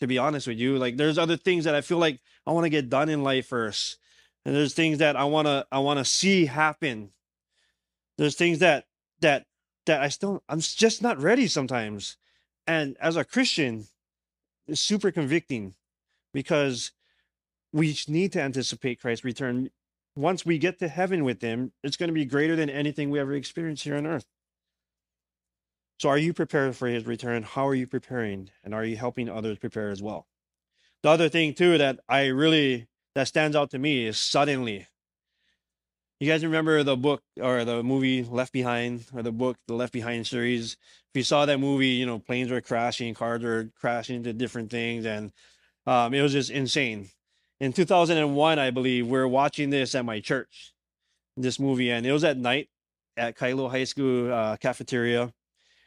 To 0.00 0.06
be 0.06 0.18
honest 0.18 0.46
with 0.46 0.58
you, 0.58 0.76
like 0.76 0.98
there's 0.98 1.16
other 1.16 1.38
things 1.38 1.64
that 1.64 1.74
I 1.74 1.80
feel 1.80 1.96
like 1.96 2.20
I 2.46 2.52
want 2.52 2.64
to 2.64 2.70
get 2.70 2.90
done 2.90 3.08
in 3.08 3.22
life 3.22 3.46
first. 3.46 3.96
And 4.44 4.54
there's 4.54 4.74
things 4.74 4.98
that 4.98 5.16
I 5.16 5.24
want 5.24 5.46
to 5.46 5.66
I 5.72 5.78
want 5.78 5.98
to 5.98 6.04
see 6.04 6.46
happen. 6.46 7.12
There's 8.18 8.36
things 8.36 8.58
that 8.58 8.84
that 9.20 9.46
that 9.86 10.02
I 10.02 10.08
still 10.08 10.42
I'm 10.48 10.60
just 10.60 11.02
not 11.02 11.20
ready 11.20 11.46
sometimes. 11.46 12.16
And 12.66 12.96
as 13.00 13.16
a 13.16 13.24
Christian, 13.24 13.86
it's 14.66 14.80
super 14.80 15.10
convicting 15.10 15.74
because 16.32 16.92
we 17.72 17.96
need 18.08 18.32
to 18.32 18.42
anticipate 18.42 19.00
Christ's 19.00 19.24
return. 19.24 19.70
Once 20.16 20.46
we 20.46 20.58
get 20.58 20.78
to 20.78 20.88
heaven 20.88 21.24
with 21.24 21.42
him, 21.42 21.72
it's 21.82 21.96
going 21.96 22.08
to 22.08 22.14
be 22.14 22.24
greater 22.24 22.56
than 22.56 22.70
anything 22.70 23.10
we 23.10 23.20
ever 23.20 23.34
experienced 23.34 23.84
here 23.84 23.96
on 23.96 24.06
earth. 24.06 24.26
So, 25.98 26.08
are 26.08 26.18
you 26.18 26.34
prepared 26.34 26.76
for 26.76 26.88
his 26.88 27.06
return? 27.06 27.42
How 27.42 27.66
are 27.68 27.74
you 27.74 27.86
preparing? 27.86 28.50
And 28.62 28.74
are 28.74 28.84
you 28.84 28.96
helping 28.96 29.28
others 29.28 29.58
prepare 29.58 29.90
as 29.90 30.02
well? 30.02 30.26
The 31.02 31.08
other 31.10 31.28
thing, 31.28 31.54
too, 31.54 31.78
that 31.78 32.00
I 32.08 32.26
really, 32.26 32.88
that 33.14 33.28
stands 33.28 33.56
out 33.56 33.70
to 33.70 33.78
me 33.78 34.06
is 34.06 34.18
suddenly. 34.18 34.88
You 36.18 36.30
guys 36.30 36.44
remember 36.44 36.82
the 36.82 36.96
book 36.96 37.22
or 37.40 37.64
the 37.64 37.82
movie 37.82 38.24
Left 38.24 38.52
Behind 38.52 39.04
or 39.14 39.22
the 39.22 39.32
book, 39.32 39.58
the 39.68 39.74
Left 39.74 39.92
Behind 39.92 40.26
series? 40.26 40.72
If 40.72 41.16
you 41.16 41.22
saw 41.22 41.44
that 41.44 41.60
movie, 41.60 41.88
you 41.88 42.06
know, 42.06 42.18
planes 42.18 42.50
were 42.50 42.60
crashing, 42.60 43.12
cars 43.14 43.42
were 43.42 43.70
crashing 43.78 44.16
into 44.16 44.32
different 44.32 44.70
things, 44.70 45.04
and 45.04 45.32
um, 45.86 46.14
it 46.14 46.22
was 46.22 46.32
just 46.32 46.50
insane. 46.50 47.10
In 47.60 47.72
2001, 47.72 48.58
I 48.58 48.70
believe, 48.70 49.06
we 49.06 49.18
are 49.18 49.28
watching 49.28 49.70
this 49.70 49.94
at 49.94 50.04
my 50.04 50.20
church, 50.20 50.72
this 51.36 51.60
movie, 51.60 51.90
and 51.90 52.06
it 52.06 52.12
was 52.12 52.24
at 52.24 52.38
night 52.38 52.68
at 53.16 53.36
Kailua 53.36 53.70
High 53.70 53.84
School 53.84 54.32
uh, 54.32 54.56
cafeteria 54.56 55.32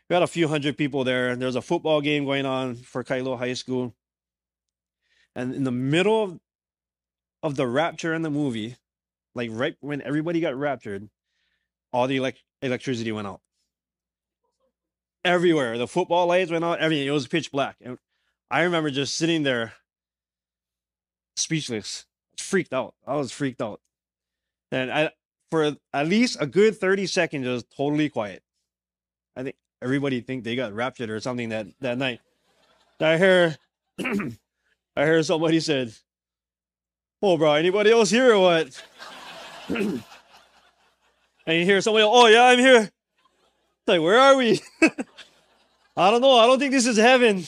we 0.10 0.16
had 0.16 0.24
a 0.24 0.28
few 0.28 0.48
hundred 0.48 0.78
people 0.78 1.04
there. 1.04 1.30
and 1.30 1.42
There's 1.42 1.56
a 1.56 1.62
football 1.62 2.02
game 2.02 2.26
going 2.26 2.46
on 2.46 2.76
for 2.76 3.04
Kailua 3.04 3.38
High 3.38 3.54
School. 3.54 3.94
And 5.36 5.54
in 5.54 5.64
the 5.64 5.72
middle 5.72 6.40
of 7.44 7.56
the 7.56 7.68
rapture 7.68 8.14
in 8.14 8.24
the 8.24 8.32
movie, 8.32 8.76
like 9.36 9.50
right 9.52 9.76
when 9.82 10.02
everybody 10.02 10.40
got 10.40 10.56
raptured, 10.56 11.10
all 11.92 12.08
the 12.08 12.18
elect- 12.18 12.44
electricity 12.62 13.12
went 13.12 13.28
out. 13.28 13.42
Everywhere. 15.24 15.78
The 15.78 15.88
football 15.88 16.28
lights 16.28 16.52
went 16.52 16.64
out, 16.64 16.80
everything. 16.80 17.08
It 17.08 17.12
was 17.12 17.28
pitch 17.28 17.52
black. 17.52 17.78
And 17.82 17.98
I 18.50 18.62
remember 18.64 18.90
just 18.90 19.16
sitting 19.16 19.44
there 19.44 19.74
speechless, 21.36 22.06
freaked 22.38 22.74
out. 22.74 22.96
I 23.06 23.16
was 23.16 23.32
freaked 23.32 23.62
out. 23.62 23.82
And 24.72 24.92
I 24.92 25.12
for 25.52 25.76
at 25.94 26.08
least 26.08 26.38
a 26.40 26.46
good 26.46 26.78
30 26.78 27.08
seconds 27.08 27.46
it 27.46 27.50
was 27.50 27.66
totally 27.76 28.10
quiet. 28.10 28.44
I 29.36 29.44
think 29.44 29.56
everybody 29.82 30.22
think 30.22 30.44
they 30.44 30.56
got 30.56 30.74
raptured 30.74 31.10
or 31.10 31.20
something 31.20 31.50
that 31.50 31.68
that 31.82 31.98
night. 31.98 32.22
I 33.00 33.18
hear 33.18 33.56
I 34.00 35.06
heard 35.06 35.26
somebody 35.26 35.60
said, 35.60 35.94
"Oh, 37.22 37.38
bro, 37.38 37.54
anybody 37.54 37.92
else 37.92 38.10
here 38.10 38.34
or 38.34 38.40
what?" 38.40 38.84
and 39.76 40.02
you 41.46 41.66
hear 41.66 41.82
somebody, 41.82 42.06
"Oh 42.08 42.28
yeah, 42.28 42.46
I'm 42.46 42.60
here." 42.60 42.82
It's 42.82 43.88
like, 43.88 44.02
where 44.02 44.20
are 44.20 44.36
we? 44.36 44.62
I 45.98 46.12
don't 46.12 46.22
know. 46.22 46.38
I 46.38 46.48
don't 46.48 46.60
think 46.60 46.72
this 46.72 46.86
is 46.86 46.98
heaven. 46.98 47.44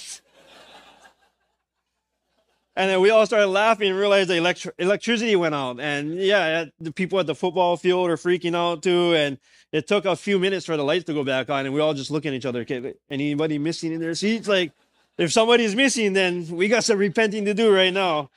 And 2.76 2.90
then 2.90 3.02
we 3.02 3.10
all 3.10 3.26
started 3.26 3.48
laughing 3.48 3.90
and 3.90 4.00
realized 4.00 4.30
the 4.30 4.36
electri- 4.36 4.72
electricity 4.78 5.36
went 5.36 5.54
out. 5.54 5.80
And 5.80 6.16
yeah, 6.16 6.66
the 6.80 6.92
people 6.92 7.20
at 7.20 7.28
the 7.28 7.36
football 7.36 7.78
field 7.78 8.10
are 8.10 8.16
freaking 8.16 8.56
out 8.56 8.82
too. 8.82 9.14
And 9.14 9.38
it 9.72 9.88
took 9.88 10.06
a 10.06 10.16
few 10.16 10.40
minutes 10.40 10.66
for 10.66 10.78
the 10.78 10.84
lights 10.84 11.06
to 11.06 11.14
go 11.14 11.24
back 11.24 11.50
on. 11.50 11.66
And 11.66 11.76
we 11.76 11.82
all 11.82 11.94
just 11.94 12.12
look 12.12 12.26
at 12.26 12.34
each 12.34 12.46
other. 12.46 12.62
Okay, 12.62 12.94
anybody 13.10 13.60
missing 13.60 13.92
in 13.92 14.00
their 14.00 14.16
seats? 14.16 14.48
Like, 14.48 14.72
if 15.18 15.32
somebody's 15.32 15.76
missing, 15.76 16.14
then 16.14 16.48
we 16.48 16.70
got 16.70 16.84
some 16.86 16.98
repenting 16.98 17.46
to 17.46 17.54
do 17.54 17.74
right 17.74 17.94
now. 17.94 18.32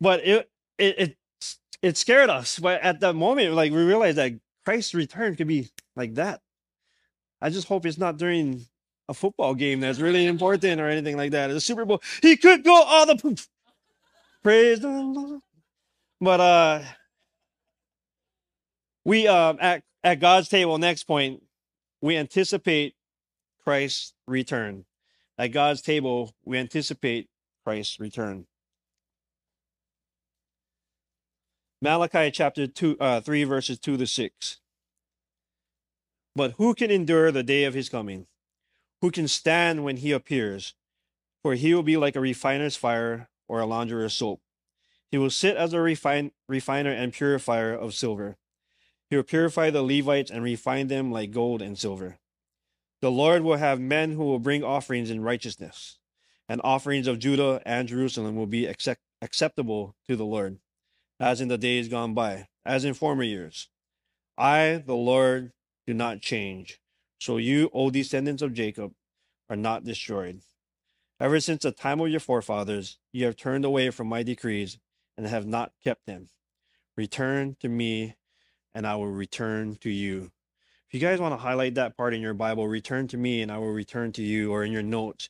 But 0.00 0.20
it, 0.26 0.50
it, 0.78 0.98
it, 0.98 1.16
it 1.82 1.96
scared 1.96 2.30
us. 2.30 2.58
But 2.58 2.80
at 2.82 3.00
that 3.00 3.14
moment, 3.14 3.54
like, 3.54 3.72
we 3.72 3.82
realized 3.82 4.18
that 4.18 4.32
Christ's 4.64 4.94
return 4.94 5.36
could 5.36 5.46
be 5.48 5.70
like 5.96 6.14
that. 6.14 6.40
I 7.40 7.50
just 7.50 7.68
hope 7.68 7.86
it's 7.86 7.98
not 7.98 8.16
during 8.16 8.66
a 9.08 9.14
football 9.14 9.54
game 9.54 9.80
that's 9.80 10.00
really 10.00 10.26
important 10.26 10.80
or 10.80 10.88
anything 10.88 11.16
like 11.16 11.30
that. 11.32 11.48
The 11.48 11.60
Super 11.60 11.84
Bowl, 11.84 12.02
he 12.20 12.36
could 12.36 12.64
go 12.64 12.82
all 12.82 13.06
the 13.06 13.16
poof. 13.16 13.48
praise 14.42 14.80
the 14.80 14.88
Lord. 14.88 15.40
But 16.20 16.40
uh 16.40 16.82
we 19.04 19.26
um 19.28 19.58
at 19.60 19.82
at 20.04 20.20
God's 20.20 20.48
table, 20.48 20.78
next 20.78 21.04
point, 21.04 21.42
we 22.00 22.16
anticipate 22.16 22.94
Christ's 23.64 24.14
return. 24.26 24.84
At 25.38 25.48
God's 25.48 25.82
table, 25.82 26.34
we 26.44 26.58
anticipate 26.58 27.28
Christ's 27.64 28.00
return. 28.00 28.46
Malachi 31.80 32.30
chapter 32.30 32.66
two, 32.66 32.96
uh, 32.98 33.20
3, 33.20 33.44
verses 33.44 33.78
2 33.78 33.96
to 33.96 34.06
6. 34.06 34.58
But 36.34 36.52
who 36.52 36.74
can 36.74 36.90
endure 36.90 37.30
the 37.30 37.42
day 37.42 37.64
of 37.64 37.74
his 37.74 37.88
coming? 37.88 38.26
who 39.00 39.10
can 39.10 39.28
stand 39.28 39.84
when 39.84 39.98
he 39.98 40.12
appears, 40.12 40.74
for 41.42 41.54
he 41.54 41.74
will 41.74 41.82
be 41.82 41.96
like 41.96 42.16
a 42.16 42.20
refiner's 42.20 42.76
fire 42.76 43.28
or 43.46 43.60
a 43.60 43.66
launderer's 43.66 44.12
soap. 44.12 44.40
He 45.10 45.18
will 45.18 45.30
sit 45.30 45.56
as 45.56 45.72
a 45.72 45.80
refine, 45.80 46.32
refiner 46.48 46.90
and 46.90 47.12
purifier 47.12 47.72
of 47.72 47.94
silver. 47.94 48.36
He 49.08 49.16
will 49.16 49.22
purify 49.22 49.70
the 49.70 49.82
Levites 49.82 50.30
and 50.30 50.42
refine 50.42 50.88
them 50.88 51.10
like 51.10 51.30
gold 51.30 51.62
and 51.62 51.78
silver. 51.78 52.18
The 53.00 53.10
Lord 53.10 53.42
will 53.42 53.56
have 53.56 53.80
men 53.80 54.12
who 54.12 54.24
will 54.24 54.40
bring 54.40 54.62
offerings 54.62 55.08
in 55.10 55.22
righteousness, 55.22 55.98
and 56.48 56.60
offerings 56.62 57.06
of 57.06 57.20
Judah 57.20 57.62
and 57.64 57.88
Jerusalem 57.88 58.36
will 58.36 58.46
be 58.46 58.66
accept, 58.66 59.00
acceptable 59.22 59.94
to 60.08 60.16
the 60.16 60.26
Lord, 60.26 60.58
as 61.20 61.40
in 61.40 61.48
the 61.48 61.58
days 61.58 61.88
gone 61.88 62.14
by, 62.14 62.48
as 62.64 62.84
in 62.84 62.94
former 62.94 63.22
years. 63.22 63.68
I, 64.36 64.82
the 64.86 64.94
Lord, 64.94 65.52
do 65.86 65.94
not 65.94 66.20
change. 66.20 66.80
So 67.18 67.36
you, 67.36 67.70
O 67.72 67.90
descendants 67.90 68.42
of 68.42 68.54
Jacob, 68.54 68.92
are 69.50 69.56
not 69.56 69.84
destroyed. 69.84 70.40
Ever 71.20 71.40
since 71.40 71.64
the 71.64 71.72
time 71.72 72.00
of 72.00 72.08
your 72.08 72.20
forefathers, 72.20 72.98
you 73.12 73.24
have 73.24 73.36
turned 73.36 73.64
away 73.64 73.90
from 73.90 74.06
my 74.06 74.22
decrees 74.22 74.78
and 75.16 75.26
have 75.26 75.46
not 75.46 75.72
kept 75.82 76.06
them. 76.06 76.28
Return 76.96 77.56
to 77.60 77.68
me, 77.68 78.14
and 78.72 78.86
I 78.86 78.94
will 78.94 79.10
return 79.10 79.76
to 79.80 79.90
you. 79.90 80.30
If 80.88 80.94
you 80.94 81.00
guys 81.00 81.18
want 81.18 81.32
to 81.32 81.38
highlight 81.38 81.74
that 81.74 81.96
part 81.96 82.14
in 82.14 82.20
your 82.20 82.34
Bible, 82.34 82.68
return 82.68 83.08
to 83.08 83.16
me, 83.16 83.42
and 83.42 83.50
I 83.50 83.58
will 83.58 83.72
return 83.72 84.12
to 84.12 84.22
you, 84.22 84.52
or 84.52 84.62
in 84.62 84.70
your 84.70 84.82
notes, 84.82 85.28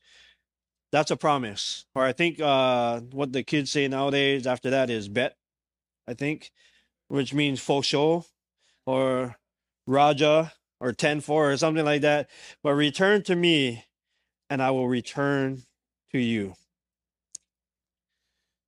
that's 0.93 1.11
a 1.11 1.17
promise. 1.17 1.87
Or 1.95 2.05
I 2.05 2.13
think 2.13 2.39
uh, 2.39 3.01
what 3.13 3.33
the 3.33 3.43
kids 3.43 3.71
say 3.73 3.89
nowadays 3.89 4.47
after 4.47 4.69
that 4.71 4.91
is 4.91 5.09
bet, 5.09 5.38
I 6.09 6.15
think, 6.15 6.51
which 7.09 7.35
means 7.35 7.61
fo 7.61 7.83
sho 7.83 8.25
or 8.87 9.37
raja 9.87 10.53
or 10.81 10.93
10 10.93 11.21
4 11.21 11.53
or 11.53 11.57
something 11.57 11.85
like 11.85 12.01
that. 12.01 12.31
But 12.63 12.73
return 12.73 13.23
to 13.25 13.37
me 13.37 13.85
and 14.49 14.63
I 14.63 14.71
will 14.71 14.89
return 14.89 15.63
to 16.13 16.19
you. 16.19 16.55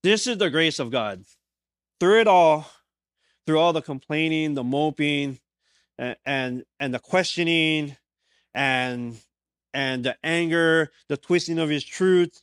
This 0.03 0.27
is 0.27 0.39
the 0.39 0.51
grace 0.51 0.79
of 0.79 0.91
God. 0.91 1.25
Through 1.99 2.21
it 2.21 2.29
all, 2.29 2.67
through 3.47 3.59
all 3.59 3.73
the 3.73 3.83
complaining, 3.83 4.55
the 4.55 4.65
moping, 4.65 5.39
and 5.99 6.17
and, 6.25 6.65
and 6.79 6.95
the 6.95 6.99
questioning, 6.99 7.97
and 8.55 9.17
and 9.75 10.05
the 10.05 10.17
anger, 10.25 10.91
the 11.09 11.17
twisting 11.17 11.59
of 11.59 11.69
his 11.69 11.85
truth, 11.85 12.43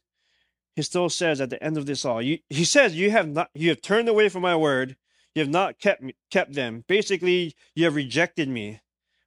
he 0.77 0.84
still 0.84 1.10
says 1.10 1.41
at 1.41 1.50
the 1.50 1.62
end 1.63 1.75
of 1.75 1.88
this 1.88 2.05
all, 2.05 2.22
you, 2.22 2.38
he 2.51 2.63
says, 2.63 2.93
"You 2.93 3.10
have 3.10 3.27
not, 3.27 3.50
you 3.55 3.69
have 3.69 3.81
turned 3.81 4.07
away 4.07 4.29
from 4.29 4.43
my 4.43 4.55
word. 4.55 4.96
You 5.34 5.41
have 5.41 5.50
not 5.50 5.79
kept 5.79 6.03
kept 6.29 6.53
them. 6.53 6.86
Basically, 6.88 7.55
you 7.74 7.86
have 7.86 7.96
rejected 7.96 8.48
me. 8.48 8.81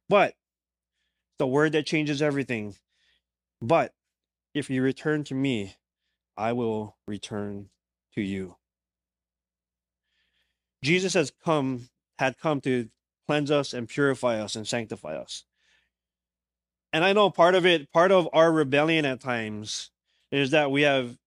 But 0.07 0.35
the 1.39 1.47
word 1.47 1.73
that 1.73 1.85
changes 1.85 2.21
everything. 2.21 2.77
But 3.61 3.93
if 4.53 4.69
you 4.69 4.81
return 4.81 5.25
to 5.25 5.35
me, 5.35 5.75
I 6.37 6.53
will 6.53 6.95
return 7.05 7.69
to 8.15 8.21
you." 8.21 8.55
Jesus 10.81 11.15
has 11.15 11.33
come, 11.43 11.89
had 12.17 12.39
come 12.39 12.61
to 12.61 12.87
cleanse 13.27 13.51
us 13.51 13.73
and 13.73 13.89
purify 13.89 14.39
us 14.39 14.55
and 14.55 14.65
sanctify 14.65 15.17
us. 15.17 15.43
And 16.93 17.03
I 17.03 17.11
know 17.11 17.29
part 17.29 17.55
of 17.55 17.65
it, 17.65 17.91
part 17.91 18.13
of 18.13 18.29
our 18.31 18.53
rebellion 18.53 19.03
at 19.03 19.19
times 19.19 19.91
is 20.31 20.51
that 20.51 20.71
we 20.71 20.83
have 20.83 21.17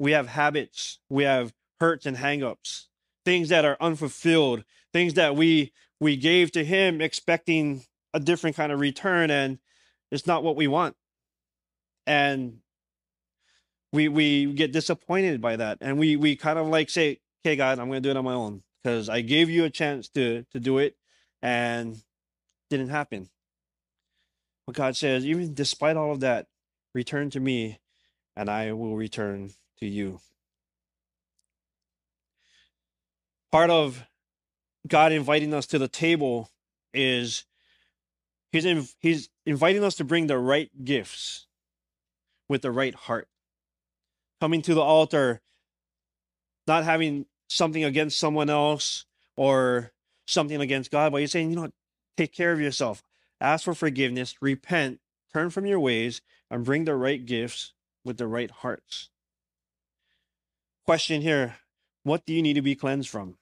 we 0.00 0.12
have 0.12 0.28
habits, 0.28 0.98
we 1.10 1.24
have 1.24 1.52
hurts 1.78 2.06
and 2.06 2.16
hangups, 2.16 2.86
things 3.26 3.50
that 3.50 3.66
are 3.66 3.76
unfulfilled, 3.80 4.64
things 4.94 5.14
that 5.14 5.36
we 5.36 5.72
we 6.00 6.16
gave 6.16 6.50
to 6.52 6.64
him 6.64 7.02
expecting 7.02 7.84
a 8.14 8.18
different 8.18 8.56
kind 8.56 8.72
of 8.72 8.80
return 8.80 9.30
and 9.30 9.58
it's 10.10 10.26
not 10.26 10.42
what 10.42 10.56
we 10.56 10.66
want. 10.66 10.96
And 12.06 12.60
we 13.92 14.08
we 14.08 14.46
get 14.54 14.72
disappointed 14.72 15.42
by 15.42 15.56
that 15.56 15.78
and 15.82 15.98
we 15.98 16.16
we 16.16 16.34
kind 16.34 16.58
of 16.58 16.66
like 16.66 16.88
say, 16.88 17.20
"Okay, 17.44 17.56
God, 17.56 17.78
I'm 17.78 17.88
going 17.88 18.02
to 18.02 18.06
do 18.06 18.10
it 18.10 18.16
on 18.16 18.24
my 18.24 18.32
own 18.32 18.62
because 18.82 19.10
I 19.10 19.20
gave 19.20 19.50
you 19.50 19.64
a 19.64 19.70
chance 19.70 20.08
to 20.10 20.46
to 20.52 20.58
do 20.58 20.78
it 20.78 20.96
and 21.42 22.02
didn't 22.70 22.88
happen." 22.88 23.28
But 24.66 24.76
God 24.76 24.96
says, 24.96 25.26
even 25.26 25.52
despite 25.52 25.98
all 25.98 26.10
of 26.10 26.20
that, 26.20 26.46
return 26.94 27.28
to 27.30 27.40
me 27.40 27.79
and 28.36 28.48
I 28.48 28.72
will 28.72 28.96
return 28.96 29.50
to 29.78 29.86
you. 29.86 30.20
Part 33.52 33.70
of 33.70 34.04
God 34.86 35.12
inviting 35.12 35.52
us 35.52 35.66
to 35.66 35.78
the 35.78 35.88
table 35.88 36.50
is 36.94 37.44
he's 38.52 38.64
in, 38.64 38.86
he's 39.00 39.28
inviting 39.44 39.84
us 39.84 39.96
to 39.96 40.04
bring 40.04 40.26
the 40.26 40.38
right 40.38 40.70
gifts 40.84 41.46
with 42.48 42.62
the 42.62 42.70
right 42.70 42.94
heart. 42.94 43.28
Coming 44.40 44.62
to 44.62 44.74
the 44.74 44.80
altar 44.80 45.40
not 46.66 46.84
having 46.84 47.26
something 47.48 47.82
against 47.82 48.18
someone 48.18 48.48
else 48.48 49.04
or 49.36 49.92
something 50.26 50.60
against 50.60 50.90
God, 50.90 51.10
but 51.10 51.18
you're 51.18 51.26
saying, 51.26 51.50
you 51.50 51.56
know, 51.56 51.70
take 52.16 52.32
care 52.32 52.52
of 52.52 52.60
yourself. 52.60 53.02
Ask 53.40 53.64
for 53.64 53.74
forgiveness, 53.74 54.36
repent, 54.40 55.00
turn 55.32 55.50
from 55.50 55.66
your 55.66 55.80
ways, 55.80 56.22
and 56.48 56.64
bring 56.64 56.84
the 56.84 56.94
right 56.94 57.24
gifts 57.24 57.72
with 58.04 58.16
the 58.16 58.26
right 58.26 58.50
hearts. 58.50 59.10
Question 60.86 61.22
here 61.22 61.56
What 62.02 62.24
do 62.26 62.34
you 62.34 62.42
need 62.42 62.54
to 62.54 62.62
be 62.62 62.74
cleansed 62.74 63.08
from? 63.08 63.36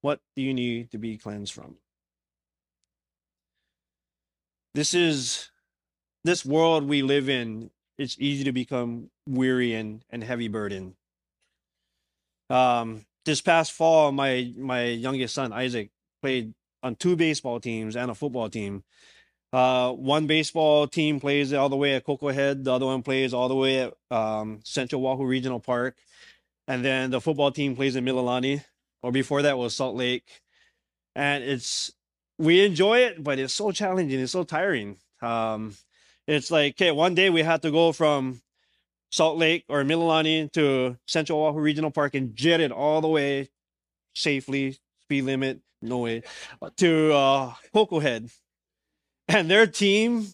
What 0.00 0.20
do 0.36 0.42
you 0.42 0.52
need 0.52 0.90
to 0.90 0.98
be 0.98 1.16
cleansed 1.16 1.52
from? 1.52 1.76
This 4.74 4.92
is 4.92 5.50
this 6.24 6.44
world 6.44 6.88
we 6.88 7.02
live 7.02 7.28
in, 7.28 7.70
it's 7.96 8.16
easy 8.18 8.44
to 8.44 8.52
become 8.52 9.10
weary 9.26 9.74
and, 9.74 10.02
and 10.10 10.24
heavy 10.24 10.48
burden. 10.48 10.96
Um, 12.50 13.06
this 13.24 13.40
past 13.40 13.72
fall, 13.72 14.12
my 14.12 14.52
my 14.58 14.84
youngest 14.84 15.34
son 15.34 15.52
Isaac 15.52 15.90
played 16.20 16.54
on 16.82 16.96
two 16.96 17.16
baseball 17.16 17.60
teams 17.60 17.96
and 17.96 18.10
a 18.10 18.14
football 18.14 18.48
team. 18.50 18.84
Uh, 19.54 19.92
one 19.92 20.26
baseball 20.26 20.88
team 20.88 21.20
plays 21.20 21.52
all 21.52 21.68
the 21.68 21.76
way 21.76 21.94
at 21.94 22.04
Koko 22.04 22.30
Head. 22.30 22.64
The 22.64 22.72
other 22.72 22.86
one 22.86 23.04
plays 23.04 23.32
all 23.32 23.48
the 23.48 23.54
way 23.54 23.82
at 23.82 23.94
um, 24.10 24.58
Central 24.64 25.06
Oahu 25.06 25.24
Regional 25.24 25.60
Park. 25.60 25.96
And 26.66 26.84
then 26.84 27.12
the 27.12 27.20
football 27.20 27.52
team 27.52 27.76
plays 27.76 27.94
in 27.94 28.04
Mililani. 28.04 28.64
Or 29.00 29.12
before 29.12 29.42
that 29.42 29.56
was 29.56 29.76
Salt 29.76 29.94
Lake. 29.94 30.26
And 31.14 31.44
it's, 31.44 31.92
we 32.36 32.64
enjoy 32.64 32.98
it, 32.98 33.22
but 33.22 33.38
it's 33.38 33.54
so 33.54 33.70
challenging. 33.70 34.18
It's 34.18 34.32
so 34.32 34.42
tiring. 34.42 34.96
Um, 35.22 35.76
it's 36.26 36.50
like, 36.50 36.72
okay, 36.72 36.90
one 36.90 37.14
day 37.14 37.30
we 37.30 37.42
had 37.42 37.62
to 37.62 37.70
go 37.70 37.92
from 37.92 38.42
Salt 39.12 39.38
Lake 39.38 39.66
or 39.68 39.84
Mililani 39.84 40.50
to 40.54 40.98
Central 41.06 41.38
Oahu 41.38 41.60
Regional 41.60 41.92
Park 41.92 42.16
and 42.16 42.34
jet 42.34 42.60
it 42.60 42.72
all 42.72 43.00
the 43.00 43.06
way 43.06 43.50
safely, 44.16 44.78
speed 45.04 45.22
limit, 45.22 45.60
no 45.80 45.98
way, 45.98 46.24
to 46.78 47.12
uh, 47.12 47.54
Cocoa 47.72 48.00
Head 48.00 48.30
and 49.28 49.50
their 49.50 49.66
team, 49.66 50.28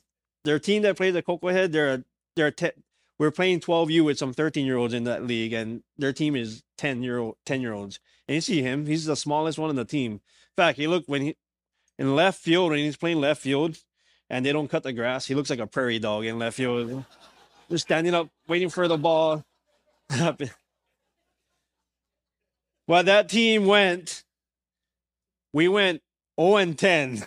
their 0.44 0.59
team 0.59 0.83
that 0.83 0.96
plays 0.96 1.14
at 1.14 1.26
Koko 1.26 1.48
Head, 1.48 1.72
they're 1.72 2.05
they're 2.37 2.50
te- 2.50 2.72
we're 3.18 3.31
playing 3.31 3.61
12U 3.61 4.05
with 4.05 4.18
some 4.18 4.33
13 4.33 4.64
year 4.64 4.76
olds 4.76 4.94
in 4.94 5.05
that 5.05 5.24
league, 5.24 5.53
and 5.53 5.83
their 5.98 6.12
team 6.12 6.35
is 6.35 6.62
10 6.79 7.03
year 7.03 7.18
old 7.18 7.37
10 7.46 7.61
year 7.61 7.72
olds. 7.72 8.00
And 8.26 8.37
you 8.37 8.40
see 8.40 8.62
him, 8.62 8.87
he's 8.87 9.05
the 9.05 9.16
smallest 9.16 9.59
one 9.59 9.70
in 9.70 9.76
the 9.76 9.85
team. 9.85 10.12
In 10.12 10.20
fact, 10.57 10.79
he 10.79 10.87
look 10.87 11.05
when 11.07 11.22
he 11.22 11.37
in 11.98 12.16
left 12.16 12.40
field 12.40 12.70
when 12.70 12.79
he's 12.79 12.96
playing 12.96 13.20
left 13.20 13.42
field, 13.42 13.76
and 14.31 14.44
they 14.44 14.53
don't 14.53 14.70
cut 14.70 14.83
the 14.83 14.92
grass, 14.92 15.26
he 15.26 15.35
looks 15.35 15.50
like 15.50 15.59
a 15.59 15.66
prairie 15.66 15.98
dog 15.98 16.24
in 16.24 16.38
left 16.38 16.57
field, 16.57 17.05
just 17.68 17.85
standing 17.85 18.14
up 18.14 18.29
waiting 18.48 18.70
for 18.70 18.88
the 18.88 18.96
ball. 18.96 19.44
well, 22.87 23.05
that 23.05 23.29
team 23.29 23.66
went. 23.66 24.24
We 25.53 25.66
went 25.68 26.00
0 26.40 26.57
and 26.57 26.79
10 26.79 27.26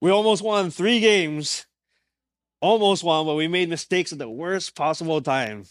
we 0.00 0.10
almost 0.10 0.42
won 0.42 0.70
three 0.70 1.00
games. 1.00 1.66
Almost 2.60 3.04
won, 3.04 3.26
but 3.26 3.34
we 3.34 3.46
made 3.46 3.68
mistakes 3.68 4.12
at 4.12 4.18
the 4.18 4.28
worst 4.28 4.74
possible 4.74 5.20
time. 5.20 5.64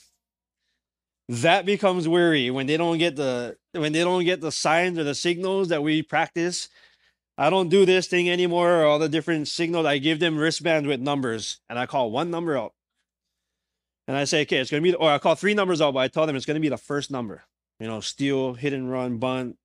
That 1.29 1.65
becomes 1.65 2.07
weary 2.07 2.51
when 2.51 2.67
they 2.67 2.77
don't 2.77 2.97
get 2.97 3.15
the 3.15 3.57
when 3.71 3.93
they 3.93 4.01
don't 4.01 4.25
get 4.25 4.41
the 4.41 4.51
signs 4.51 4.99
or 4.99 5.03
the 5.03 5.15
signals 5.15 5.69
that 5.69 5.81
we 5.81 6.03
practice. 6.03 6.69
I 7.37 7.49
don't 7.49 7.69
do 7.69 7.85
this 7.85 8.07
thing 8.07 8.29
anymore 8.29 8.81
or 8.81 8.85
all 8.85 8.99
the 8.99 9.09
different 9.09 9.47
signals. 9.47 9.85
I 9.85 9.97
give 9.97 10.19
them 10.19 10.37
wristbands 10.37 10.87
with 10.87 10.99
numbers 10.99 11.59
and 11.67 11.79
I 11.79 11.87
call 11.87 12.11
one 12.11 12.29
number 12.29 12.57
out. 12.57 12.73
And 14.07 14.15
I 14.17 14.25
say, 14.25 14.41
okay, 14.41 14.57
it's 14.57 14.69
gonna 14.69 14.83
be 14.83 14.93
or 14.93 15.09
I 15.09 15.17
call 15.17 15.35
three 15.35 15.53
numbers 15.53 15.81
out, 15.81 15.93
but 15.93 16.01
I 16.01 16.09
tell 16.09 16.27
them 16.27 16.35
it's 16.35 16.45
gonna 16.45 16.59
be 16.59 16.69
the 16.69 16.77
first 16.77 17.09
number. 17.09 17.43
You 17.79 17.87
know, 17.87 18.01
steal, 18.01 18.53
hit 18.53 18.73
and 18.73 18.91
run, 18.91 19.17
bunt, 19.17 19.57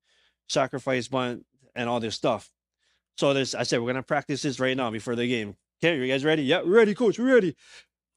sacrifice 0.47 1.07
bunt, 1.07 1.45
and 1.75 1.87
all 1.87 1.99
this 1.99 2.15
stuff. 2.15 2.49
So 3.19 3.33
this, 3.33 3.53
I 3.53 3.63
said, 3.63 3.81
we're 3.81 3.91
gonna 3.91 4.01
practice 4.01 4.43
this 4.43 4.61
right 4.61 4.77
now 4.77 4.89
before 4.91 5.13
the 5.13 5.27
game. 5.27 5.57
Okay, 5.83 5.97
you 5.97 6.07
guys 6.07 6.23
ready? 6.23 6.43
Yeah, 6.43 6.61
we're 6.61 6.77
ready, 6.77 6.95
coach. 6.95 7.19
We're 7.19 7.33
ready. 7.33 7.53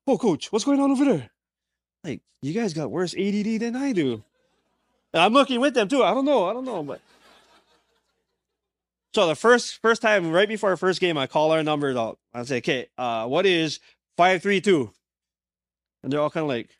Oh, 0.07 0.17
coach, 0.17 0.53
what's 0.53 0.65
going 0.65 0.79
on 0.79 0.93
over 0.93 1.05
there? 1.05 1.31
Like, 2.05 2.21
you 2.41 2.53
guys 2.53 2.73
got 2.73 2.89
worse 2.89 3.13
ADD 3.13 3.63
than 3.63 3.75
I 3.75 3.91
do. 3.91 4.23
And 5.13 5.21
I'm 5.25 5.33
looking 5.33 5.61
with 5.61 5.75
them 5.75 5.89
too. 5.89 6.05
I 6.05 6.15
don't 6.15 6.25
know. 6.25 6.49
I 6.49 6.53
don't 6.53 6.65
know, 6.65 6.85
but 6.85 7.01
so 9.13 9.27
the 9.27 9.35
first 9.35 9.83
first 9.83 10.03
time, 10.03 10.31
right 10.31 10.49
before 10.49 10.71
our 10.71 10.77
first 10.77 11.01
game, 11.01 11.19
I 11.19 11.27
call 11.27 11.51
our 11.51 11.65
numbers 11.65 11.97
out. 11.97 12.21
I 12.33 12.45
say, 12.45 12.59
okay, 12.59 12.87
uh, 12.97 13.27
what 13.27 13.45
is 13.45 13.81
five 14.17 14.41
three 14.41 14.61
two? 14.61 14.93
And 16.05 16.13
they're 16.13 16.21
all 16.21 16.31
kind 16.31 16.45
of 16.45 16.49
like, 16.49 16.71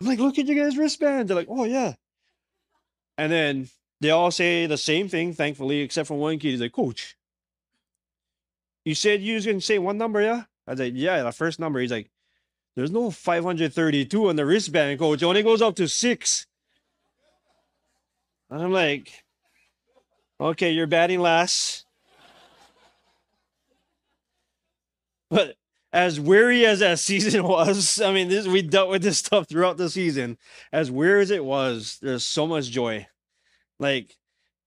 I'm 0.00 0.08
like, 0.08 0.18
look 0.18 0.36
at 0.40 0.46
you 0.46 0.60
guys' 0.60 0.76
wristband. 0.76 1.28
They're 1.28 1.36
like, 1.36 1.46
oh 1.48 1.62
yeah. 1.62 1.94
And 3.16 3.30
then 3.30 3.68
they 4.04 4.10
all 4.10 4.30
say 4.30 4.66
the 4.66 4.76
same 4.76 5.08
thing, 5.08 5.32
thankfully, 5.32 5.80
except 5.80 6.08
for 6.08 6.18
one 6.18 6.38
kid. 6.38 6.50
He's 6.50 6.60
like, 6.60 6.72
Coach, 6.72 7.16
you 8.84 8.94
said 8.94 9.22
you 9.22 9.34
was 9.34 9.46
going 9.46 9.60
to 9.60 9.64
say 9.64 9.78
one 9.78 9.96
number, 9.96 10.20
yeah? 10.20 10.42
I 10.66 10.72
was 10.72 10.80
like, 10.80 10.92
Yeah, 10.94 11.22
the 11.22 11.32
first 11.32 11.58
number. 11.58 11.80
He's 11.80 11.90
like, 11.90 12.10
There's 12.76 12.90
no 12.90 13.10
532 13.10 14.28
on 14.28 14.36
the 14.36 14.44
wristband, 14.44 14.98
coach. 14.98 15.22
It 15.22 15.24
only 15.24 15.42
goes 15.42 15.62
up 15.62 15.74
to 15.76 15.88
six. 15.88 16.46
And 18.50 18.62
I'm 18.62 18.72
like, 18.72 19.24
Okay, 20.38 20.72
you're 20.72 20.86
batting 20.86 21.20
last. 21.20 21.86
But 25.30 25.56
as 25.92 26.20
weary 26.20 26.66
as 26.66 26.80
that 26.80 26.98
season 26.98 27.42
was, 27.48 28.00
I 28.02 28.12
mean, 28.12 28.28
this 28.28 28.46
we 28.46 28.60
dealt 28.60 28.90
with 28.90 29.02
this 29.02 29.18
stuff 29.18 29.48
throughout 29.48 29.78
the 29.78 29.88
season. 29.88 30.36
As 30.70 30.90
weary 30.90 31.22
as 31.22 31.30
it 31.30 31.44
was, 31.44 31.98
there's 32.02 32.24
so 32.24 32.46
much 32.46 32.70
joy. 32.70 33.06
Like 33.78 34.16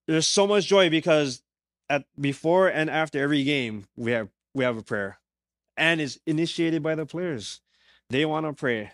there's 0.07 0.27
so 0.27 0.47
much 0.47 0.67
joy 0.67 0.89
because 0.89 1.41
at 1.89 2.05
before 2.19 2.67
and 2.67 2.89
after 2.89 3.21
every 3.21 3.43
game 3.43 3.85
we 3.95 4.11
have 4.11 4.29
we 4.53 4.63
have 4.63 4.77
a 4.77 4.83
prayer, 4.83 5.19
and 5.75 6.01
it's 6.01 6.17
initiated 6.25 6.83
by 6.83 6.95
the 6.95 7.05
players. 7.05 7.61
They 8.09 8.25
want 8.25 8.45
to 8.45 8.53
pray, 8.53 8.91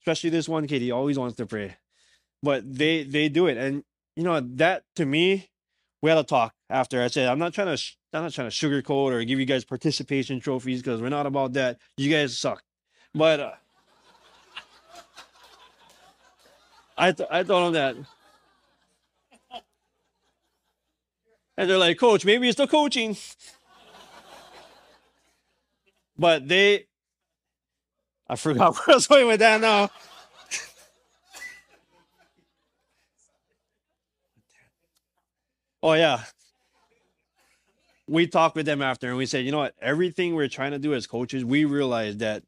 especially 0.00 0.30
this 0.30 0.48
one 0.48 0.66
kid. 0.66 0.82
He 0.82 0.90
always 0.90 1.18
wants 1.18 1.36
to 1.36 1.46
pray, 1.46 1.76
but 2.42 2.62
they 2.66 3.04
they 3.04 3.28
do 3.28 3.46
it, 3.46 3.56
and 3.56 3.84
you 4.16 4.22
know 4.22 4.40
that 4.40 4.84
to 4.96 5.06
me, 5.06 5.48
we 6.02 6.10
had 6.10 6.18
a 6.18 6.24
talk 6.24 6.54
after. 6.68 7.02
I 7.02 7.08
said 7.08 7.28
I'm 7.28 7.38
not 7.38 7.54
trying 7.54 7.74
to 7.74 7.82
I'm 8.12 8.22
not 8.22 8.32
trying 8.32 8.50
to 8.50 8.54
sugarcoat 8.54 9.12
or 9.12 9.24
give 9.24 9.40
you 9.40 9.46
guys 9.46 9.64
participation 9.64 10.40
trophies 10.40 10.82
because 10.82 11.00
we're 11.00 11.08
not 11.08 11.26
about 11.26 11.54
that. 11.54 11.78
You 11.96 12.10
guys 12.10 12.38
suck. 12.38 12.62
But 13.14 13.40
uh, 13.40 13.48
I 16.98 17.12
th- 17.12 17.28
I 17.30 17.42
told 17.42 17.66
them 17.66 17.72
that, 17.74 17.96
and 21.56 21.68
they're 21.68 21.78
like, 21.78 21.98
"Coach, 21.98 22.24
maybe 22.24 22.48
it's 22.48 22.58
the 22.58 22.66
coaching." 22.66 23.16
But 26.16 26.46
they, 26.46 26.86
I 28.28 28.36
forgot 28.36 28.74
where 28.86 28.90
I 28.90 28.94
was 28.94 29.06
going 29.06 29.26
with 29.26 29.40
that 29.40 29.60
now. 29.60 29.90
oh 35.82 35.94
yeah, 35.94 36.22
we 38.06 38.26
talked 38.26 38.56
with 38.56 38.66
them 38.66 38.82
after, 38.82 39.08
and 39.08 39.16
we 39.16 39.26
said, 39.26 39.44
you 39.44 39.52
know 39.52 39.58
what? 39.58 39.74
Everything 39.80 40.34
we're 40.34 40.48
trying 40.48 40.72
to 40.72 40.78
do 40.78 40.94
as 40.94 41.06
coaches, 41.06 41.44
we 41.44 41.64
realize 41.64 42.18
that 42.18 42.42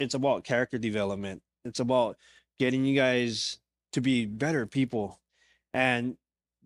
it's 0.00 0.14
about 0.14 0.44
character 0.44 0.78
development. 0.78 1.42
It's 1.64 1.80
about 1.80 2.16
getting 2.58 2.84
you 2.84 2.94
guys 2.94 3.58
to 3.92 4.00
be 4.00 4.26
better 4.26 4.66
people. 4.66 5.20
And 5.72 6.16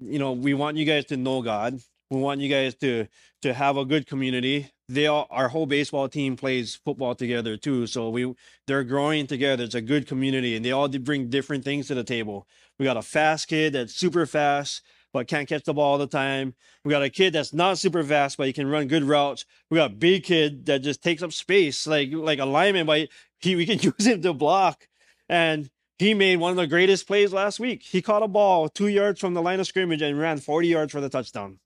you 0.01 0.19
know, 0.19 0.33
we 0.33 0.55
want 0.55 0.77
you 0.77 0.85
guys 0.85 1.05
to 1.07 1.17
know 1.17 1.43
God. 1.43 1.81
We 2.11 2.21
want 2.21 2.41
you 2.41 2.49
guys 2.49 2.75
to 2.77 3.07
to 3.43 3.55
have 3.55 3.77
a 3.77 3.85
good 3.85 4.07
community. 4.07 4.71
They 4.89 5.07
all 5.07 5.27
our 5.31 5.49
whole 5.49 5.67
baseball 5.67 6.09
team 6.09 6.37
plays 6.37 6.77
football 6.77 7.15
together 7.15 7.57
too. 7.57 7.87
So 7.87 8.09
we 8.09 8.35
they're 8.67 8.85
growing 8.85 9.27
together. 9.27 9.65
It's 9.65 9.75
a 9.75 9.83
good 9.83 10.07
community 10.07 10.57
and 10.57 10.65
they 10.65 10.73
all 10.73 10.89
bring 10.89 11.29
different 11.29 11.65
things 11.65 11.89
to 11.89 11.95
the 11.95 12.05
table. 12.05 12.47
We 12.79 12.85
got 12.85 12.97
a 12.97 13.03
fast 13.03 13.49
kid 13.49 13.75
that's 13.75 13.95
super 13.95 14.25
fast 14.25 14.83
but 15.13 15.27
can't 15.27 15.49
catch 15.49 15.65
the 15.65 15.75
ball 15.75 15.93
all 15.93 15.99
the 15.99 16.07
time. 16.07 16.55
We 16.85 16.91
got 16.91 17.03
a 17.03 17.11
kid 17.11 17.33
that's 17.33 17.53
not 17.53 17.79
super 17.79 18.03
fast, 18.03 18.37
but 18.37 18.47
he 18.47 18.53
can 18.53 18.69
run 18.69 18.89
good 18.89 19.05
routes. 19.05 19.45
We 19.71 19.77
got 19.77 19.91
a 19.91 19.95
big 19.95 20.25
kid 20.25 20.67
that 20.67 20.83
just 20.83 21.03
takes 21.03 21.23
up 21.23 21.33
space, 21.33 21.87
like 21.87 22.11
like 22.13 22.39
a 22.39 22.45
lineman, 22.45 22.87
but 22.87 23.09
he 23.41 23.57
we 23.57 23.67
can 23.67 23.79
use 23.99 24.07
him 24.07 24.23
to 24.23 24.33
block. 24.33 24.87
And 25.29 25.71
he 25.99 26.15
made 26.15 26.37
one 26.37 26.53
of 26.53 26.57
the 26.57 26.67
greatest 26.67 27.07
plays 27.07 27.33
last 27.33 27.59
week. 27.59 27.83
He 27.83 28.03
caught 28.03 28.23
a 28.23 28.29
ball 28.29 28.69
two 28.69 28.87
yards 28.87 29.21
from 29.21 29.35
the 29.35 29.43
line 29.43 29.61
of 29.61 29.67
scrimmage 29.67 30.03
and 30.03 30.19
ran 30.19 30.39
40 30.39 30.69
yards 30.69 30.93
for 30.93 31.01
the 31.01 31.09
touchdown. 31.09 31.59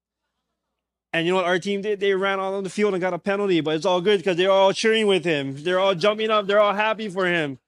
And 1.12 1.26
you 1.26 1.32
know 1.32 1.36
what 1.36 1.44
our 1.44 1.58
team 1.58 1.82
did? 1.82 2.00
They 2.00 2.14
ran 2.14 2.40
all 2.40 2.54
on 2.54 2.64
the 2.64 2.70
field 2.70 2.94
and 2.94 3.00
got 3.00 3.12
a 3.12 3.18
penalty, 3.18 3.60
but 3.60 3.76
it's 3.76 3.84
all 3.84 4.00
good 4.00 4.18
because 4.18 4.38
they're 4.38 4.50
all 4.50 4.72
cheering 4.72 5.06
with 5.06 5.24
him. 5.24 5.62
They're 5.62 5.78
all 5.78 5.94
jumping 5.94 6.30
up. 6.30 6.46
They're 6.46 6.60
all 6.60 6.72
happy 6.72 7.10
for 7.10 7.26
him. 7.26 7.58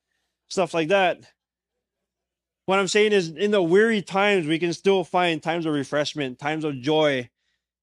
Stuff 0.48 0.72
like 0.72 0.88
that. 0.88 1.20
What 2.64 2.78
I'm 2.78 2.88
saying 2.88 3.12
is, 3.12 3.28
in 3.28 3.50
the 3.50 3.62
weary 3.62 4.00
times, 4.00 4.46
we 4.46 4.58
can 4.58 4.72
still 4.72 5.04
find 5.04 5.42
times 5.42 5.66
of 5.66 5.74
refreshment, 5.74 6.38
times 6.38 6.64
of 6.64 6.80
joy, 6.80 7.28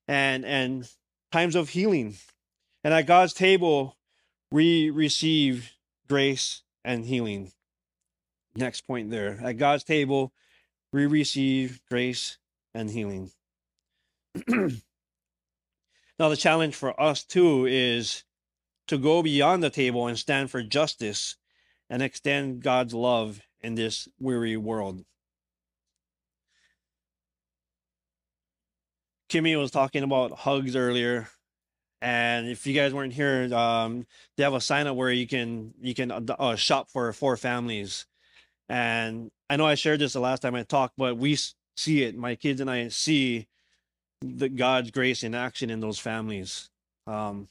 and 0.08 0.44
and 0.44 0.90
times 1.32 1.56
of 1.56 1.70
healing. 1.70 2.16
And 2.84 2.92
at 2.92 3.06
God's 3.06 3.34
table, 3.34 3.98
we 4.52 4.90
receive 4.90 5.74
grace 6.10 6.64
and 6.84 7.06
healing. 7.06 7.52
Next 8.56 8.82
point 8.82 9.10
there. 9.10 9.40
At 9.44 9.58
God's 9.58 9.84
table, 9.84 10.34
we 10.92 11.06
receive 11.06 11.82
grace 11.90 12.38
and 12.74 12.90
healing. 12.90 13.32
now, 14.48 14.70
the 16.18 16.38
challenge 16.38 16.76
for 16.76 17.00
us 17.00 17.24
too 17.24 17.66
is 17.66 18.24
to 18.88 18.98
go 18.98 19.24
beyond 19.24 19.64
the 19.64 19.70
table 19.70 20.08
and 20.08 20.18
stand 20.18 20.52
for 20.52 20.62
justice 20.62 21.38
and 21.90 22.02
extend 22.02 22.62
God's 22.62 22.94
love 22.94 23.42
in 23.62 23.76
this 23.76 24.08
weary 24.20 24.58
world. 24.58 25.06
Kimmy 29.30 29.58
was 29.58 29.72
talking 29.72 30.04
about 30.04 30.40
hugs 30.40 30.76
earlier, 30.76 31.30
and 32.02 32.50
if 32.50 32.68
you 32.68 32.74
guys 32.74 32.94
weren't 32.94 33.14
here, 33.14 33.54
um, 33.54 34.06
they 34.36 34.44
have 34.44 34.54
a 34.54 34.60
sign 34.60 34.88
up 34.88 34.98
where 34.98 35.12
you 35.12 35.26
can 35.26 35.74
you 35.80 35.94
can 35.94 36.12
uh, 36.12 36.56
shop 36.58 36.90
for 36.90 37.14
four 37.14 37.38
families. 37.38 38.06
And 38.72 39.32
I 39.50 39.58
know 39.58 39.66
I 39.66 39.76
shared 39.76 40.00
this 40.00 40.14
the 40.14 40.22
last 40.22 40.40
time 40.42 40.56
I 40.56 40.64
talked, 40.64 40.94
but 40.98 41.18
we 41.18 41.38
see 41.76 42.04
it. 42.04 42.16
My 42.16 42.36
kids 42.36 42.62
and 42.62 42.72
I 42.72 42.88
see 42.88 43.50
the 44.22 44.48
God's 44.48 44.92
grace 44.92 45.24
in 45.24 45.36
action 45.36 45.70
in 45.70 45.82
those 45.82 46.00
families. 46.00 46.70
Um, 47.06 47.50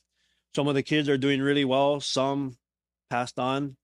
some 0.56 0.66
of 0.66 0.74
the 0.74 0.83
kids 0.83 1.11
are 1.11 1.18
doing 1.18 1.42
really 1.42 1.66
well. 1.66 2.00
Some 2.00 2.56
passed 3.11 3.38
on, 3.38 3.76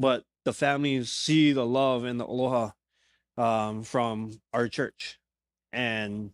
but 0.00 0.24
the 0.44 0.52
families 0.52 1.12
see 1.12 1.52
the 1.52 1.64
love 1.64 2.02
and 2.02 2.18
the 2.18 2.26
aloha 2.26 2.70
um, 3.38 3.84
from 3.84 4.40
our 4.52 4.66
church. 4.66 5.20
And 5.72 6.32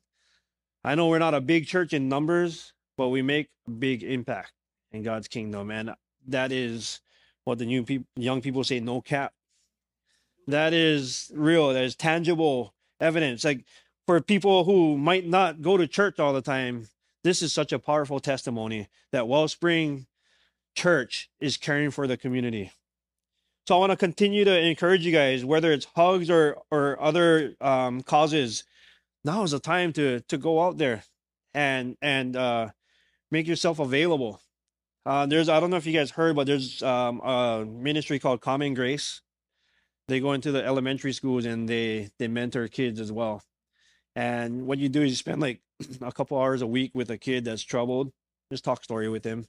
I 0.82 0.94
know 0.94 1.08
we're 1.08 1.18
not 1.18 1.34
a 1.34 1.42
big 1.42 1.66
church 1.66 1.92
in 1.92 2.08
numbers, 2.08 2.72
but 2.96 3.08
we 3.08 3.20
make 3.20 3.50
a 3.68 3.72
big 3.72 4.02
impact 4.02 4.52
in 4.90 5.02
God's 5.02 5.28
kingdom. 5.28 5.70
And 5.70 5.90
that 6.28 6.50
is 6.50 7.02
what 7.44 7.58
the 7.58 7.66
new 7.66 7.84
young 8.16 8.40
people 8.40 8.64
say, 8.64 8.80
no 8.80 9.02
cap. 9.02 9.34
That 10.46 10.72
is 10.72 11.30
real. 11.34 11.72
That 11.72 11.84
is 11.84 11.96
tangible 11.96 12.74
evidence. 13.00 13.44
Like 13.44 13.64
for 14.06 14.20
people 14.20 14.64
who 14.64 14.96
might 14.96 15.26
not 15.26 15.62
go 15.62 15.76
to 15.76 15.86
church 15.86 16.18
all 16.18 16.32
the 16.32 16.42
time, 16.42 16.88
this 17.24 17.42
is 17.42 17.52
such 17.52 17.72
a 17.72 17.78
powerful 17.78 18.20
testimony 18.20 18.88
that 19.12 19.26
Wellspring 19.26 20.06
Church 20.76 21.30
is 21.40 21.56
caring 21.56 21.90
for 21.90 22.06
the 22.06 22.16
community. 22.16 22.70
So 23.66 23.74
I 23.74 23.78
want 23.78 23.90
to 23.90 23.96
continue 23.96 24.44
to 24.44 24.56
encourage 24.56 25.04
you 25.04 25.10
guys, 25.10 25.44
whether 25.44 25.72
it's 25.72 25.86
hugs 25.96 26.30
or 26.30 26.58
or 26.70 27.00
other 27.02 27.56
um, 27.60 28.02
causes. 28.02 28.62
Now 29.24 29.42
is 29.42 29.50
the 29.50 29.58
time 29.58 29.92
to 29.94 30.20
to 30.20 30.38
go 30.38 30.62
out 30.62 30.78
there 30.78 31.02
and 31.52 31.96
and 32.00 32.36
uh, 32.36 32.68
make 33.32 33.48
yourself 33.48 33.80
available. 33.80 34.40
Uh, 35.04 35.26
there's 35.26 35.48
I 35.48 35.58
don't 35.58 35.70
know 35.70 35.76
if 35.76 35.86
you 35.86 35.92
guys 35.92 36.12
heard, 36.12 36.36
but 36.36 36.46
there's 36.46 36.80
um, 36.82 37.20
a 37.20 37.64
ministry 37.66 38.20
called 38.20 38.40
Common 38.40 38.74
Grace. 38.74 39.22
They 40.08 40.20
go 40.20 40.32
into 40.32 40.52
the 40.52 40.64
elementary 40.64 41.12
schools 41.12 41.44
and 41.44 41.68
they 41.68 42.10
they 42.18 42.28
mentor 42.28 42.68
kids 42.68 43.00
as 43.00 43.10
well. 43.10 43.42
And 44.14 44.66
what 44.66 44.78
you 44.78 44.88
do 44.88 45.02
is 45.02 45.10
you 45.10 45.16
spend 45.16 45.40
like 45.40 45.60
a 46.00 46.12
couple 46.12 46.38
hours 46.40 46.62
a 46.62 46.66
week 46.66 46.92
with 46.94 47.10
a 47.10 47.18
kid 47.18 47.44
that's 47.44 47.62
troubled. 47.62 48.12
Just 48.50 48.64
talk 48.64 48.84
story 48.84 49.08
with 49.08 49.24
him 49.24 49.46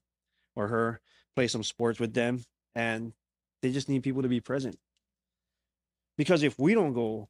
or 0.55 0.67
her, 0.67 0.99
play 1.35 1.47
some 1.47 1.63
sports 1.63 1.99
with 1.99 2.13
them, 2.13 2.43
and 2.73 3.13
they 3.61 3.71
just 3.71 3.89
need 3.89 4.03
people 4.03 4.23
to 4.23 4.27
be 4.27 4.41
present. 4.41 4.77
Because 6.17 6.41
if 6.41 6.57
we 6.57 6.73
don't 6.73 6.93
go, 6.93 7.29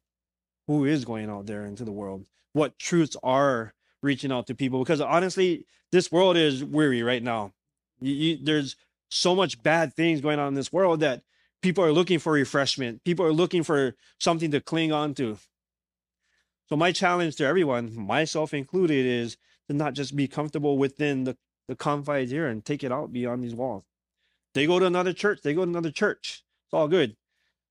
who 0.66 0.84
is 0.86 1.04
going 1.04 1.28
out 1.28 1.46
there 1.46 1.64
into 1.66 1.84
the 1.84 1.92
world? 1.92 2.24
What 2.54 2.78
truths 2.78 3.16
are 3.22 3.74
reaching 4.02 4.32
out 4.32 4.46
to 4.46 4.54
people? 4.54 4.78
Because 4.78 5.00
honestly, 5.00 5.66
this 5.92 6.10
world 6.10 6.36
is 6.36 6.64
weary 6.64 7.02
right 7.02 7.22
now. 7.22 7.52
You, 8.00 8.14
you, 8.14 8.38
there's 8.42 8.76
so 9.10 9.34
much 9.34 9.62
bad 9.62 9.94
things 9.94 10.20
going 10.20 10.38
on 10.38 10.48
in 10.48 10.54
this 10.54 10.72
world 10.72 11.00
that 11.00 11.22
people 11.62 11.84
are 11.84 11.92
looking 11.92 12.18
for 12.18 12.32
refreshment. 12.32 13.04
People 13.04 13.24
are 13.26 13.32
looking 13.32 13.62
for 13.62 13.94
something 14.18 14.50
to 14.50 14.60
cling 14.60 14.92
on 14.92 15.14
to. 15.14 15.38
So 16.68 16.76
my 16.76 16.92
challenge 16.92 17.36
to 17.36 17.46
everyone, 17.46 17.94
myself 17.96 18.52
included, 18.52 19.06
is 19.06 19.36
to 19.68 19.74
not 19.74 19.94
just 19.94 20.14
be 20.14 20.28
comfortable 20.28 20.78
within 20.78 21.24
the, 21.24 21.36
the 21.66 21.76
confines 21.76 22.30
here 22.30 22.46
and 22.46 22.64
take 22.64 22.84
it 22.84 22.92
out 22.92 23.12
beyond 23.12 23.42
these 23.42 23.54
walls. 23.54 23.84
They 24.54 24.66
go 24.66 24.78
to 24.78 24.86
another 24.86 25.12
church, 25.12 25.40
they 25.42 25.54
go 25.54 25.64
to 25.64 25.70
another 25.70 25.90
church. 25.90 26.42
It's 26.66 26.74
all 26.74 26.88
good. 26.88 27.16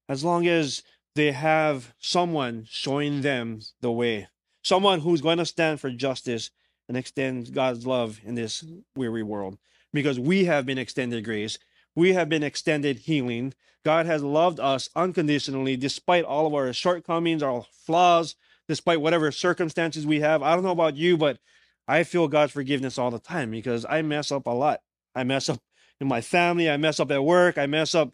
As 0.10 0.24
long 0.24 0.48
as 0.48 0.84
they 1.16 1.32
have 1.32 1.94
someone 2.00 2.66
showing 2.70 3.22
them 3.22 3.62
the 3.82 3.92
way, 3.92 4.28
someone 4.64 5.02
who's 5.02 5.22
going 5.22 5.38
to 5.38 5.46
stand 5.46 5.80
for 5.80 5.90
justice 5.92 6.50
and 6.88 6.96
extend 6.96 7.54
God's 7.54 7.86
love 7.86 8.20
in 8.24 8.36
this 8.36 8.64
weary 8.96 9.24
world. 9.24 9.58
Because 9.94 10.20
we 10.20 10.46
have 10.46 10.66
been 10.66 10.78
extended 10.78 11.24
grace, 11.24 11.58
we 11.98 12.14
have 12.14 12.30
been 12.30 12.44
extended 12.44 13.00
healing. 13.00 13.56
God 13.84 14.06
has 14.06 14.22
loved 14.22 14.60
us 14.60 14.88
unconditionally 14.96 15.76
despite 15.76 16.24
all 16.24 16.46
of 16.46 16.54
our 16.54 16.72
shortcomings, 16.72 17.42
our 17.42 17.66
flaws, 17.72 18.36
despite 18.68 19.02
whatever 19.02 19.32
circumstances 19.32 20.06
we 20.06 20.20
have. 20.20 20.44
I 20.44 20.54
don't 20.54 20.64
know 20.64 20.70
about 20.70 20.96
you, 20.96 21.18
but 21.18 21.40
I 21.88 22.04
feel 22.04 22.28
God's 22.28 22.52
forgiveness 22.52 23.00
all 23.00 23.10
the 23.10 23.18
time 23.18 23.50
because 23.50 23.84
I 23.90 24.04
mess 24.04 24.32
up 24.32 24.46
a 24.46 24.52
lot. 24.52 24.82
I 25.16 25.24
mess 25.24 25.50
up 25.50 25.60
in 26.00 26.08
my 26.08 26.22
family. 26.22 26.70
I 26.70 26.78
mess 26.78 27.00
up 27.00 27.10
at 27.10 27.24
work. 27.24 27.58
I 27.58 27.66
mess 27.66 27.96
up, 27.96 28.14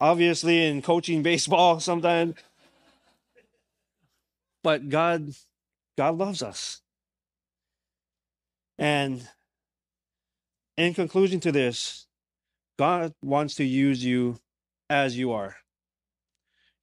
obviously, 0.00 0.64
in 0.64 0.80
coaching 0.80 1.22
baseball 1.22 1.80
sometimes. 1.80 2.36
But 4.64 4.88
God, 4.88 5.34
God 5.98 6.16
loves 6.16 6.42
us. 6.42 6.80
And 8.78 9.28
in 10.78 10.94
conclusion 10.94 11.40
to 11.40 11.52
this, 11.52 12.07
God 12.78 13.12
wants 13.22 13.56
to 13.56 13.64
use 13.64 14.04
you 14.04 14.38
as 14.88 15.18
you 15.18 15.32
are. 15.32 15.56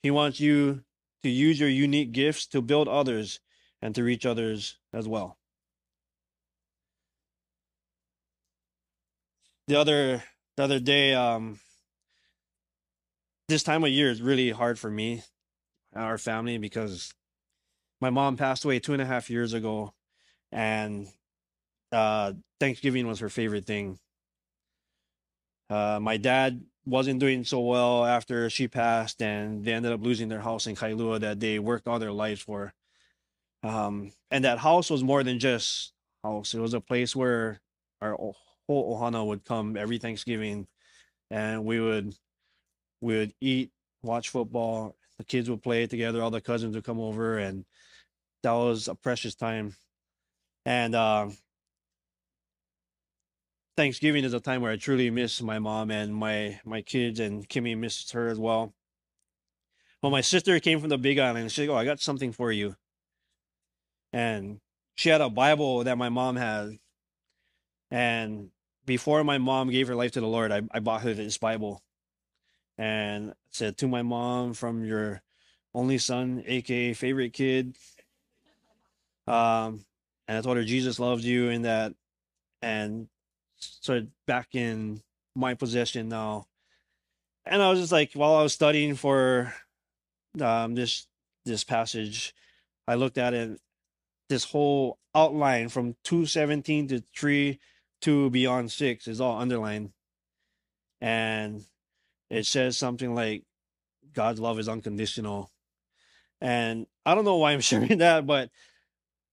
He 0.04 0.12
wants 0.12 0.40
you 0.40 0.84
to 1.24 1.30
use 1.30 1.60
your 1.60 1.70
unique 1.70 2.12
gifts 2.12 2.46
to 2.48 2.62
build 2.62 2.88
others 2.88 3.40
and 3.82 3.96
to 3.96 4.04
reach 4.04 4.26
others 4.26 4.78
as 4.94 5.08
well. 5.08 5.38
the 9.68 9.76
other 9.76 10.24
the 10.58 10.64
other 10.64 10.80
day 10.80 11.14
um 11.14 11.60
this 13.48 13.64
time 13.64 13.84
of 13.84 13.90
year 13.90 14.10
is 14.10 14.22
really 14.22 14.52
hard 14.52 14.78
for 14.78 14.90
me 14.90 15.24
our 15.96 16.18
family 16.18 16.58
because 16.58 17.14
my 18.02 18.10
mom 18.10 18.38
passed 18.38 18.66
away 18.66 18.80
two 18.80 18.94
and 18.94 19.02
a 19.02 19.06
half 19.06 19.30
years 19.30 19.54
ago 19.54 19.94
and 20.52 21.08
uh, 21.92 22.34
Thanksgiving 22.60 23.08
was 23.08 23.20
her 23.20 23.30
favorite 23.30 23.66
thing. 23.66 24.00
Uh, 25.70 26.00
my 26.02 26.18
dad 26.18 26.62
wasn't 26.86 27.20
doing 27.20 27.44
so 27.44 27.60
well 27.60 28.06
after 28.06 28.50
she 28.50 28.68
passed, 28.68 29.22
and 29.22 29.66
they 29.66 29.74
ended 29.74 29.92
up 29.92 30.04
losing 30.04 30.30
their 30.30 30.42
house 30.42 30.68
in 30.68 30.76
Kailua 30.76 31.20
that 31.22 31.40
they 31.40 31.60
worked 31.60 31.88
all 31.88 32.00
their 32.00 32.12
lives 32.12 32.42
for. 32.42 32.74
Um, 33.64 34.12
and 34.32 34.46
that 34.46 34.60
house 34.60 34.90
was 34.90 35.04
more 35.04 35.24
than 35.24 35.40
just 35.40 35.94
house; 36.24 36.54
it 36.54 36.60
was 36.60 36.74
a 36.74 36.82
place 36.82 37.16
where 37.16 37.62
our 38.02 38.16
whole 38.16 38.36
ohana 38.70 39.26
would 39.26 39.46
come 39.46 39.78
every 39.78 39.98
Thanksgiving, 39.98 40.68
and 41.32 41.66
we 41.66 41.80
would 41.80 42.16
we 43.02 43.18
would 43.18 43.34
eat, 43.42 43.72
watch 44.04 44.30
football. 44.30 44.96
The 45.18 45.24
kids 45.24 45.50
would 45.50 45.64
play 45.64 45.88
together. 45.88 46.22
All 46.22 46.32
the 46.32 46.42
cousins 46.42 46.76
would 46.76 46.84
come 46.84 47.00
over, 47.00 47.38
and 47.38 47.66
that 48.44 48.52
was 48.52 48.88
a 48.88 48.96
precious 48.96 49.36
time. 49.36 49.76
And 50.66 50.96
uh, 50.96 51.30
Thanksgiving 53.78 54.24
is 54.24 54.34
a 54.34 54.40
time 54.40 54.62
where 54.62 54.72
I 54.72 54.78
truly 54.78 55.10
miss 55.10 55.42
my 55.42 55.60
mom 55.60 55.92
and 55.92 56.16
my 56.16 56.60
my 56.64 56.82
kids, 56.82 57.20
and 57.20 57.48
Kimmy 57.48 57.78
misses 57.78 58.12
her 58.12 58.28
as 58.28 58.40
well. 58.40 58.74
Well, 60.02 60.12
my 60.12 60.22
sister 60.22 60.60
came 60.60 60.80
from 60.80 60.90
the 60.90 60.98
Big 60.98 61.20
Island. 61.20 61.52
She's 61.52 61.68
like, 61.68 61.76
"Oh, 61.76 61.80
I 61.80 61.86
got 61.86 62.00
something 62.00 62.32
for 62.32 62.52
you," 62.52 62.78
and 64.14 64.62
she 64.96 65.10
had 65.10 65.22
a 65.22 65.30
Bible 65.30 65.84
that 65.84 65.98
my 65.98 66.10
mom 66.10 66.38
had. 66.38 66.80
And 67.92 68.52
before 68.86 69.24
my 69.24 69.38
mom 69.38 69.70
gave 69.70 69.88
her 69.88 69.96
life 69.96 70.12
to 70.14 70.22
the 70.22 70.28
Lord, 70.28 70.52
I, 70.52 70.62
I 70.72 70.80
bought 70.80 71.02
her 71.02 71.14
this 71.14 71.38
Bible, 71.38 71.84
and 72.78 73.34
said 73.52 73.78
to 73.80 73.88
my 73.88 74.04
mom 74.04 74.54
from 74.54 74.86
your 74.86 75.22
only 75.74 75.98
son, 75.98 76.44
aka 76.46 76.94
favorite 76.94 77.34
kid. 77.34 77.76
Um, 79.28 79.86
and 80.28 80.38
I 80.38 80.42
told 80.42 80.58
her 80.58 80.64
Jesus 80.64 81.00
loves 81.00 81.26
you, 81.26 81.50
and 81.50 81.66
that, 81.66 81.94
and 82.62 83.08
started 83.74 84.12
back 84.28 84.50
in 84.54 85.02
my 85.36 85.54
possession 85.54 86.10
now. 86.10 86.48
And 87.46 87.62
I 87.62 87.70
was 87.70 87.80
just 87.80 87.92
like, 87.92 88.14
while 88.14 88.36
I 88.36 88.44
was 88.44 88.54
studying 88.54 88.96
for 88.96 89.54
um, 90.42 90.76
this 90.76 91.08
this 91.46 91.64
passage, 91.64 92.34
I 92.88 92.96
looked 92.96 93.18
at 93.18 93.34
it, 93.34 93.60
this 94.30 94.46
whole 94.46 94.98
outline 95.14 95.70
from 95.70 95.96
217 96.04 96.88
to 96.88 97.04
3 97.16 97.60
to 98.02 98.30
beyond 98.32 98.72
6 98.72 99.08
is 99.08 99.22
all 99.22 99.40
underlined. 99.40 99.92
And 101.02 101.64
it 102.30 102.46
says 102.46 102.78
something 102.78 103.14
like, 103.14 103.44
God's 104.14 104.40
love 104.40 104.58
is 104.60 104.70
unconditional. 104.70 105.52
And 106.42 106.88
I 107.06 107.14
don't 107.14 107.26
know 107.26 107.38
why 107.38 107.52
I'm 107.52 107.60
sharing 107.62 108.00
that, 108.00 108.26
but 108.26 108.50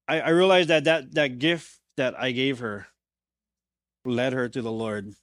I, 0.07 0.21
I 0.21 0.29
realized 0.31 0.69
that, 0.69 0.85
that 0.85 1.15
that 1.15 1.39
gift 1.39 1.79
that 1.97 2.19
I 2.19 2.33
gave 2.33 2.59
her 2.59 2.87
led 4.05 4.33
her 4.33 4.49
to 4.49 4.63
the 4.63 4.73
Lord. 4.73 5.15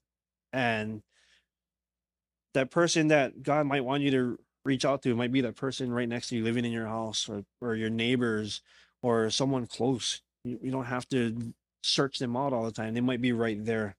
And 0.54 1.02
that 2.54 2.72
person 2.72 3.10
that 3.10 3.44
God 3.44 3.66
might 3.66 3.86
want 3.86 4.04
you 4.04 4.12
to 4.12 4.40
reach 4.66 4.86
out 4.86 5.02
to 5.04 5.16
might 5.16 5.32
be 5.32 5.42
that 5.42 5.56
person 5.56 5.92
right 5.92 6.10
next 6.10 6.30
to 6.30 6.36
you 6.36 6.44
living 6.44 6.66
in 6.66 6.72
your 6.72 6.88
house 6.88 7.30
or, 7.30 7.44
or 7.62 7.76
your 7.76 7.90
neighbors 7.90 8.62
or 9.02 9.30
someone 9.30 9.68
close. 9.68 10.22
You, 10.44 10.60
you 10.62 10.72
don't 10.72 10.86
have 10.86 11.08
to 11.10 11.54
search 11.82 12.20
them 12.20 12.36
out 12.36 12.54
all 12.54 12.66
the 12.66 12.72
time. 12.72 12.94
They 12.94 13.02
might 13.02 13.22
be 13.22 13.32
right 13.32 13.64
there. 13.64 13.96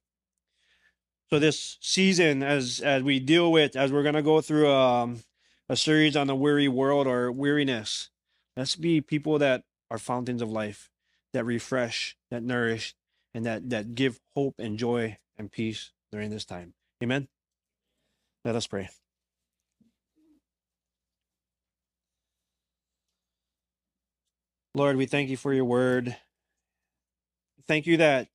So 1.30 1.38
this 1.38 1.78
season, 1.80 2.42
as 2.42 2.80
as 2.80 3.04
we 3.04 3.20
deal 3.20 3.52
with, 3.52 3.76
as 3.76 3.92
we're 3.92 4.02
gonna 4.02 4.22
go 4.22 4.40
through 4.40 4.68
um, 4.68 5.22
a 5.68 5.76
series 5.76 6.16
on 6.16 6.26
the 6.26 6.34
weary 6.34 6.66
world 6.66 7.06
or 7.06 7.30
weariness, 7.30 8.10
let's 8.56 8.74
be 8.74 9.00
people 9.00 9.38
that 9.38 9.62
are 9.90 9.98
fountains 9.98 10.42
of 10.42 10.50
life, 10.50 10.90
that 11.32 11.44
refresh, 11.44 12.16
that 12.32 12.42
nourish, 12.42 12.96
and 13.34 13.44
that 13.46 13.70
that 13.70 13.94
give 13.94 14.20
hope 14.34 14.54
and 14.58 14.78
joy 14.78 15.18
and 15.36 15.50
peace 15.50 15.92
during 16.12 16.30
this 16.30 16.44
time. 16.44 16.74
Amen. 17.02 17.28
Let 18.44 18.56
us 18.56 18.66
pray. 18.66 18.88
Lord, 24.74 24.96
we 24.96 25.06
thank 25.06 25.28
you 25.28 25.36
for 25.36 25.52
your 25.52 25.64
word. 25.64 26.16
Thank 27.66 27.86
you 27.86 27.96
that 27.98 28.28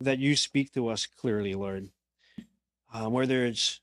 that 0.00 0.18
you 0.18 0.36
speak 0.36 0.72
to 0.72 0.88
us 0.88 1.06
clearly, 1.06 1.54
Lord. 1.54 1.88
Um, 2.92 3.12
whether 3.12 3.46
it's 3.46 3.80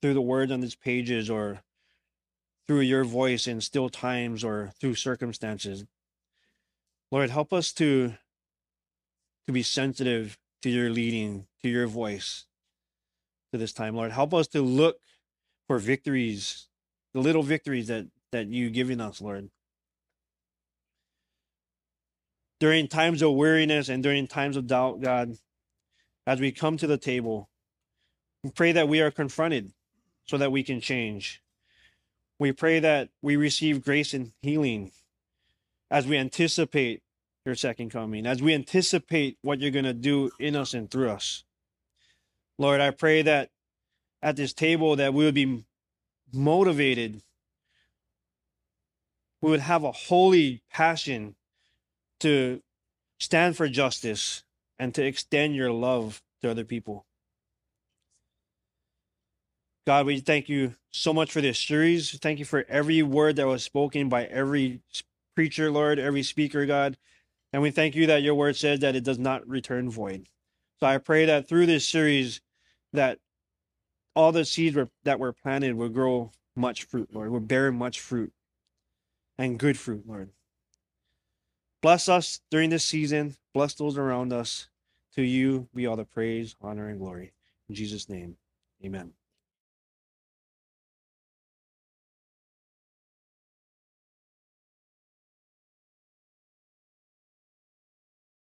through 0.00 0.14
the 0.14 0.20
words 0.20 0.52
on 0.52 0.60
these 0.60 0.74
pages 0.74 1.28
or 1.28 1.62
through 2.66 2.80
your 2.80 3.04
voice 3.04 3.46
in 3.46 3.60
still 3.60 3.88
times 3.88 4.44
or 4.44 4.72
through 4.80 4.94
circumstances. 4.94 5.84
Lord, 7.14 7.30
help 7.30 7.52
us 7.52 7.72
to 7.74 8.14
to 9.46 9.52
be 9.52 9.62
sensitive 9.62 10.36
to 10.62 10.68
your 10.68 10.90
leading, 10.90 11.46
to 11.62 11.68
your 11.68 11.86
voice 11.86 12.46
to 13.52 13.58
this 13.58 13.72
time, 13.72 13.94
Lord. 13.94 14.10
Help 14.10 14.34
us 14.34 14.48
to 14.48 14.62
look 14.62 14.96
for 15.68 15.78
victories, 15.78 16.66
the 17.12 17.20
little 17.20 17.44
victories 17.44 17.86
that 17.86 18.08
that 18.32 18.48
you 18.48 18.68
given 18.68 19.00
us, 19.00 19.20
Lord. 19.20 19.50
During 22.58 22.88
times 22.88 23.22
of 23.22 23.34
weariness 23.34 23.88
and 23.88 24.02
during 24.02 24.26
times 24.26 24.56
of 24.56 24.66
doubt, 24.66 25.00
God, 25.00 25.36
as 26.26 26.40
we 26.40 26.50
come 26.50 26.76
to 26.78 26.88
the 26.88 26.98
table, 26.98 27.48
we 28.42 28.50
pray 28.50 28.72
that 28.72 28.88
we 28.88 29.00
are 29.00 29.12
confronted 29.12 29.72
so 30.24 30.36
that 30.36 30.50
we 30.50 30.64
can 30.64 30.80
change. 30.80 31.40
We 32.40 32.50
pray 32.50 32.80
that 32.80 33.10
we 33.22 33.36
receive 33.36 33.84
grace 33.84 34.14
and 34.14 34.32
healing 34.42 34.90
as 35.92 36.08
we 36.08 36.16
anticipate 36.16 37.03
your 37.44 37.54
second 37.54 37.90
coming, 37.90 38.26
as 38.26 38.42
we 38.42 38.54
anticipate 38.54 39.36
what 39.42 39.60
you're 39.60 39.70
going 39.70 39.84
to 39.84 39.92
do 39.92 40.30
in 40.38 40.56
us 40.56 40.72
and 40.72 40.90
through 40.90 41.10
us. 41.10 41.44
Lord, 42.58 42.80
I 42.80 42.90
pray 42.90 43.22
that 43.22 43.50
at 44.22 44.36
this 44.36 44.54
table 44.54 44.96
that 44.96 45.12
we 45.12 45.24
would 45.24 45.34
be 45.34 45.64
motivated. 46.32 47.20
We 49.42 49.50
would 49.50 49.60
have 49.60 49.84
a 49.84 49.92
holy 49.92 50.62
passion 50.70 51.34
to 52.20 52.62
stand 53.20 53.56
for 53.56 53.68
justice 53.68 54.42
and 54.78 54.94
to 54.94 55.04
extend 55.04 55.54
your 55.54 55.70
love 55.70 56.22
to 56.40 56.50
other 56.50 56.64
people. 56.64 57.04
God, 59.86 60.06
we 60.06 60.20
thank 60.20 60.48
you 60.48 60.74
so 60.90 61.12
much 61.12 61.30
for 61.30 61.42
this 61.42 61.58
series. 61.58 62.18
Thank 62.18 62.38
you 62.38 62.46
for 62.46 62.64
every 62.70 63.02
word 63.02 63.36
that 63.36 63.46
was 63.46 63.62
spoken 63.62 64.08
by 64.08 64.24
every 64.24 64.80
preacher, 65.34 65.70
Lord, 65.70 65.98
every 65.98 66.22
speaker, 66.22 66.64
God. 66.64 66.96
And 67.54 67.62
we 67.62 67.70
thank 67.70 67.94
you 67.94 68.08
that 68.08 68.24
your 68.24 68.34
word 68.34 68.56
says 68.56 68.80
that 68.80 68.96
it 68.96 69.04
does 69.04 69.20
not 69.20 69.46
return 69.48 69.88
void. 69.88 70.26
So 70.80 70.88
I 70.88 70.98
pray 70.98 71.26
that 71.26 71.48
through 71.48 71.66
this 71.66 71.86
series, 71.86 72.40
that 72.92 73.20
all 74.16 74.32
the 74.32 74.44
seeds 74.44 74.74
were, 74.74 74.88
that 75.04 75.20
were 75.20 75.32
planted 75.32 75.76
will 75.76 75.88
grow 75.88 76.32
much 76.56 76.82
fruit, 76.82 77.10
Lord, 77.12 77.30
will 77.30 77.38
bear 77.38 77.70
much 77.70 78.00
fruit 78.00 78.32
and 79.38 79.56
good 79.56 79.78
fruit, 79.78 80.02
Lord. 80.04 80.30
Bless 81.80 82.08
us 82.08 82.40
during 82.50 82.70
this 82.70 82.82
season. 82.82 83.36
Bless 83.54 83.74
those 83.74 83.96
around 83.98 84.32
us. 84.32 84.68
To 85.14 85.22
you 85.22 85.68
be 85.72 85.86
all 85.86 85.94
the 85.94 86.04
praise, 86.04 86.56
honor, 86.60 86.88
and 86.88 86.98
glory. 86.98 87.34
In 87.68 87.76
Jesus' 87.76 88.08
name, 88.08 88.36
amen. 88.84 89.12